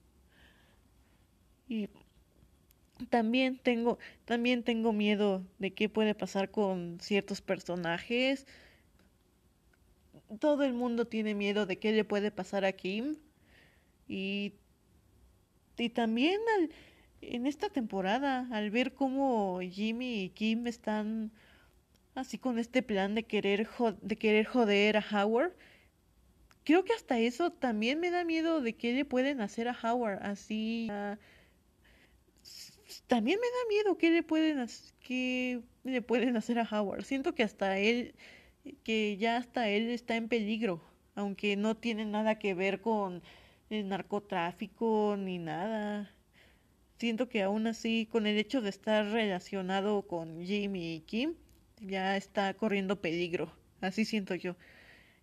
Y 1.69 1.89
también 3.11 3.59
tengo, 3.59 3.99
también 4.25 4.63
tengo 4.63 4.93
miedo 4.93 5.45
de 5.59 5.73
qué 5.73 5.89
puede 5.89 6.15
pasar 6.15 6.51
con 6.51 6.99
ciertos 7.01 7.41
personajes 7.41 8.47
todo 10.41 10.65
el 10.65 10.75
mundo 10.75 11.07
tiene 11.07 11.35
miedo 11.35 11.67
de 11.67 11.79
qué 11.79 11.93
le 11.93 12.05
puede 12.05 12.31
pasar 12.31 12.65
a 12.65 12.73
Kim. 12.73 13.17
Y, 14.09 14.55
y 15.77 15.91
también 15.91 16.41
en 17.21 17.47
esta 17.47 17.69
temporada, 17.69 18.49
al 18.51 18.71
ver 18.71 18.95
cómo 18.95 19.61
Jimmy 19.61 20.25
y 20.25 20.31
Kim 20.31 20.67
están 20.67 21.33
así 22.15 22.39
con 22.39 22.59
este 22.59 22.83
plan 22.83 23.15
de 23.15 23.25
querer, 23.25 23.69
de 24.03 24.17
querer 24.17 24.47
joder 24.47 24.97
a 24.97 25.05
Howard, 25.13 25.53
creo 26.67 26.85
que 26.85 26.93
hasta 26.93 27.19
eso 27.21 27.53
también 27.53 28.01
me 28.01 28.11
da 28.11 28.25
miedo 28.25 28.61
de 28.61 28.75
qué 28.75 28.93
le 28.93 29.05
pueden 29.05 29.41
hacer 29.41 29.69
a 29.69 29.79
Howard. 29.81 30.19
Así. 30.23 30.89
también 33.07 33.39
me 33.41 33.47
da 33.47 33.69
miedo 33.69 33.97
qué 33.97 34.11
le 34.11 34.23
pueden, 34.25 34.67
qué 35.01 35.63
le 35.85 36.03
pueden 36.03 36.37
hacer 36.37 36.59
a 36.59 36.69
Howard. 36.69 37.05
Siento 37.05 37.35
que 37.35 37.45
hasta 37.45 37.79
él 37.79 38.15
que 38.83 39.17
ya 39.17 39.37
hasta 39.37 39.69
él 39.69 39.91
está 39.91 40.17
en 40.17 40.29
peligro, 40.29 40.83
aunque 41.15 41.57
no 41.57 41.77
tiene 41.77 42.05
nada 42.05 42.39
que 42.41 42.53
ver 42.55 42.81
con 42.81 43.23
el 43.71 43.89
narcotráfico 43.89 45.17
ni 45.17 45.39
nada. 45.39 46.13
siento 46.99 47.29
que 47.29 47.43
aún 47.43 47.69
así, 47.69 48.09
con 48.11 48.27
el 48.27 48.39
hecho 48.39 48.61
de 48.61 48.71
estar 48.71 49.07
relacionado 49.07 50.03
con 50.09 50.43
Jimmy 50.45 50.97
y 50.97 51.01
Kim, 51.03 51.35
ya 51.81 52.17
está 52.17 52.55
corriendo 52.55 53.01
peligro. 53.01 53.53
Así 53.81 54.05
siento 54.05 54.35
yo. 54.35 54.57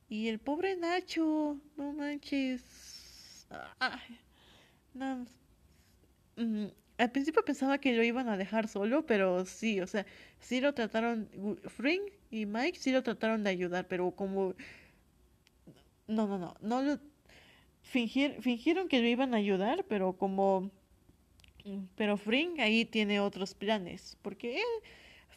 Y 0.10 0.28
el 0.28 0.40
pobre 0.40 0.76
Nacho, 0.76 1.60
no 1.76 1.94
manches. 1.94 3.48
Ay, 3.80 4.20
no. 4.94 5.26
Mm, 6.36 6.68
al 6.98 7.12
principio 7.12 7.44
pensaba 7.44 7.78
que 7.80 7.94
lo 7.94 8.04
iban 8.04 8.30
a 8.30 8.38
dejar 8.38 8.68
solo, 8.68 9.06
pero 9.06 9.46
sí, 9.46 9.82
o 9.82 9.88
sea, 9.88 10.06
sí 10.40 10.62
lo 10.62 10.74
trataron, 10.74 11.30
Fring 11.68 12.02
y 12.32 12.46
Mike 12.46 12.80
sí 12.80 12.92
lo 12.92 13.04
trataron 13.04 13.44
de 13.44 13.50
ayudar, 13.50 13.88
pero 13.88 14.12
como... 14.12 14.56
No, 16.08 16.28
no, 16.28 16.38
no, 16.38 16.56
no 16.62 16.82
lo... 16.82 17.00
fingieron 17.82 18.88
que 18.88 19.02
lo 19.02 19.08
iban 19.08 19.34
a 19.34 19.38
ayudar, 19.38 19.86
pero 19.86 20.14
como... 20.18 20.72
Pero 21.96 22.18
Fring 22.18 22.60
ahí 22.60 22.86
tiene 22.86 23.20
otros 23.22 23.56
planes, 23.56 24.18
porque 24.22 24.58
él, 24.58 24.90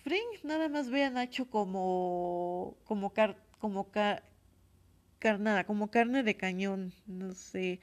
Fring 0.02 0.26
nada 0.42 0.68
más 0.68 0.90
ve 0.90 1.04
a 1.04 1.10
Nacho 1.10 1.48
como... 1.50 2.76
como 2.84 3.12
car... 3.12 3.36
como 3.58 3.90
car... 3.90 4.22
carnada, 5.18 5.64
como 5.64 5.90
carne 5.90 6.22
de 6.22 6.36
cañón, 6.36 6.92
no 7.06 7.34
sé 7.34 7.80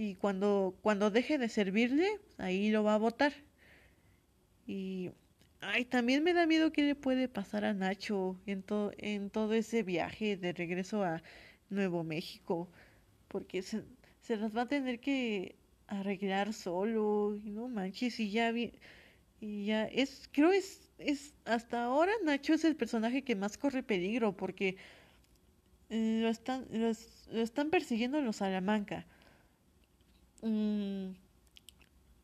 y 0.00 0.14
cuando, 0.14 0.78
cuando 0.80 1.10
deje 1.10 1.36
de 1.36 1.50
servirle, 1.50 2.08
ahí 2.38 2.70
lo 2.70 2.82
va 2.82 2.94
a 2.94 2.98
botar. 2.98 3.34
Y 4.66 5.10
ay, 5.60 5.84
también 5.84 6.24
me 6.24 6.32
da 6.32 6.46
miedo 6.46 6.72
qué 6.72 6.82
le 6.82 6.94
puede 6.94 7.28
pasar 7.28 7.66
a 7.66 7.74
Nacho 7.74 8.40
en, 8.46 8.64
en 8.98 9.28
todo 9.30 9.52
ese 9.52 9.82
viaje 9.82 10.38
de 10.38 10.54
regreso 10.54 11.04
a 11.04 11.22
Nuevo 11.68 12.02
México, 12.02 12.70
porque 13.28 13.60
se, 13.62 13.84
se 14.22 14.38
las 14.38 14.56
va 14.56 14.62
a 14.62 14.68
tener 14.68 15.00
que 15.00 15.56
arreglar 15.86 16.54
solo, 16.54 17.36
y 17.36 17.50
no 17.50 17.68
manches, 17.68 18.18
y 18.20 18.30
ya 18.30 18.52
y 19.40 19.66
ya 19.66 19.84
es, 19.86 20.30
creo 20.32 20.52
es, 20.52 20.90
es, 20.98 21.34
hasta 21.44 21.84
ahora 21.84 22.12
Nacho 22.24 22.54
es 22.54 22.64
el 22.64 22.76
personaje 22.76 23.22
que 23.22 23.36
más 23.36 23.58
corre 23.58 23.82
peligro, 23.82 24.36
porque 24.36 24.76
lo 25.90 26.28
están, 26.28 26.66
lo 26.70 27.42
están 27.42 27.70
persiguiendo 27.70 28.20
los 28.20 28.36
Salamanca 28.36 29.06
Mm, 30.42 31.12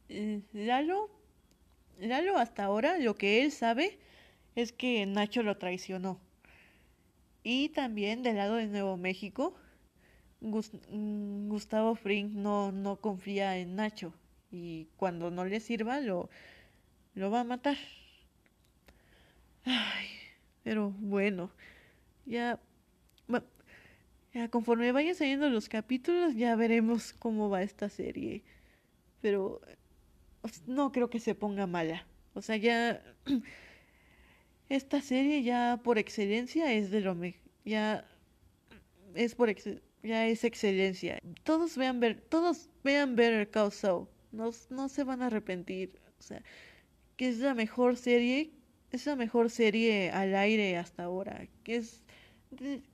eh, 0.08 0.42
Lalo, 0.52 1.10
Lalo 1.98 2.38
hasta 2.38 2.64
ahora 2.64 2.98
lo 2.98 3.14
que 3.14 3.42
él 3.42 3.52
sabe 3.52 3.98
es 4.54 4.72
que 4.72 5.04
Nacho 5.06 5.42
lo 5.42 5.58
traicionó. 5.58 6.20
Y 7.42 7.68
también 7.70 8.22
del 8.22 8.36
lado 8.36 8.56
de 8.56 8.66
Nuevo 8.66 8.96
México, 8.96 9.54
mm, 10.40 11.48
Gustavo 11.48 11.94
Fring 11.94 12.32
no, 12.34 12.72
no 12.72 12.96
confía 13.00 13.56
en 13.58 13.76
Nacho 13.76 14.14
y 14.50 14.86
cuando 14.96 15.30
no 15.30 15.44
le 15.44 15.60
sirva 15.60 16.00
lo, 16.00 16.30
lo 17.14 17.30
va 17.30 17.40
a 17.40 17.44
matar. 17.44 17.76
Ay, 19.64 20.06
pero 20.62 20.90
bueno, 20.98 21.50
ya 22.26 22.60
conforme 24.50 24.92
vayan 24.92 25.14
saliendo 25.14 25.48
los 25.48 25.68
capítulos, 25.68 26.34
ya 26.34 26.54
veremos 26.56 27.12
cómo 27.14 27.48
va 27.48 27.62
esta 27.62 27.88
serie. 27.88 28.42
Pero 29.20 29.60
no 30.66 30.92
creo 30.92 31.10
que 31.10 31.20
se 31.20 31.34
ponga 31.34 31.66
mala. 31.66 32.06
O 32.34 32.42
sea, 32.42 32.56
ya. 32.56 33.02
Esta 34.68 35.00
serie 35.00 35.44
ya 35.44 35.80
por 35.84 35.96
excelencia 35.96 36.72
es 36.72 36.90
de 36.90 37.00
lo 37.00 37.14
mejor. 37.14 37.40
Ya 37.64 38.04
es 39.14 39.34
por 39.34 39.54
ya 40.02 40.26
es 40.26 40.44
excelencia. 40.44 41.20
Todos 41.44 41.76
vean 41.76 42.00
ver, 42.00 42.20
todos 42.20 42.68
vean 42.84 43.16
Better. 43.16 43.48
No, 44.32 44.50
no 44.70 44.88
se 44.88 45.04
van 45.04 45.22
a 45.22 45.26
arrepentir. 45.26 45.98
O 46.18 46.22
sea, 46.22 46.42
que 47.16 47.28
es 47.28 47.38
la 47.38 47.54
mejor 47.54 47.96
serie, 47.96 48.52
es 48.90 49.06
la 49.06 49.16
mejor 49.16 49.50
serie 49.50 50.10
al 50.10 50.34
aire 50.34 50.76
hasta 50.76 51.04
ahora. 51.04 51.46
Que 51.62 51.76
es 51.76 52.02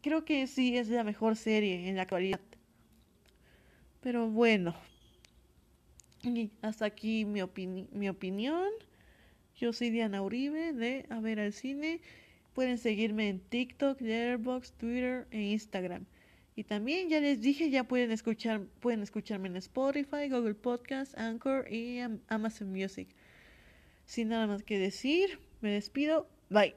creo 0.01 0.25
que 0.25 0.47
sí 0.47 0.77
es 0.77 0.89
la 0.89 1.05
mejor 1.05 1.37
serie 1.37 1.89
en 1.89 1.97
la 1.97 2.03
actualidad. 2.03 2.41
Pero 4.01 4.29
bueno, 4.29 4.75
y 6.23 6.51
hasta 6.63 6.87
aquí 6.87 7.25
mi, 7.25 7.41
mi 7.93 8.09
opinión. 8.09 8.69
Yo 9.57 9.73
soy 9.73 9.91
Diana 9.91 10.23
Uribe 10.23 10.73
de 10.73 11.07
A 11.11 11.21
ver 11.21 11.41
al 11.41 11.53
cine. 11.53 12.01
Pueden 12.55 12.79
seguirme 12.79 13.29
en 13.29 13.41
TikTok, 13.41 14.01
Letterboxd, 14.01 14.75
Twitter 14.77 15.27
e 15.31 15.41
Instagram. 15.41 16.05
Y 16.55 16.65
también 16.65 17.09
ya 17.09 17.21
les 17.21 17.41
dije, 17.41 17.71
ya 17.71 17.85
pueden 17.85 18.11
escuchar, 18.11 18.67
pueden 18.81 19.03
escucharme 19.03 19.49
en 19.49 19.57
Spotify, 19.57 20.29
Google 20.29 20.55
Podcast, 20.55 21.17
Anchor 21.17 21.73
y 21.73 22.01
Amazon 22.29 22.71
Music. 22.71 23.09
Sin 24.05 24.29
nada 24.29 24.47
más 24.47 24.63
que 24.63 24.79
decir, 24.79 25.39
me 25.61 25.71
despido. 25.71 26.29
Bye. 26.51 26.75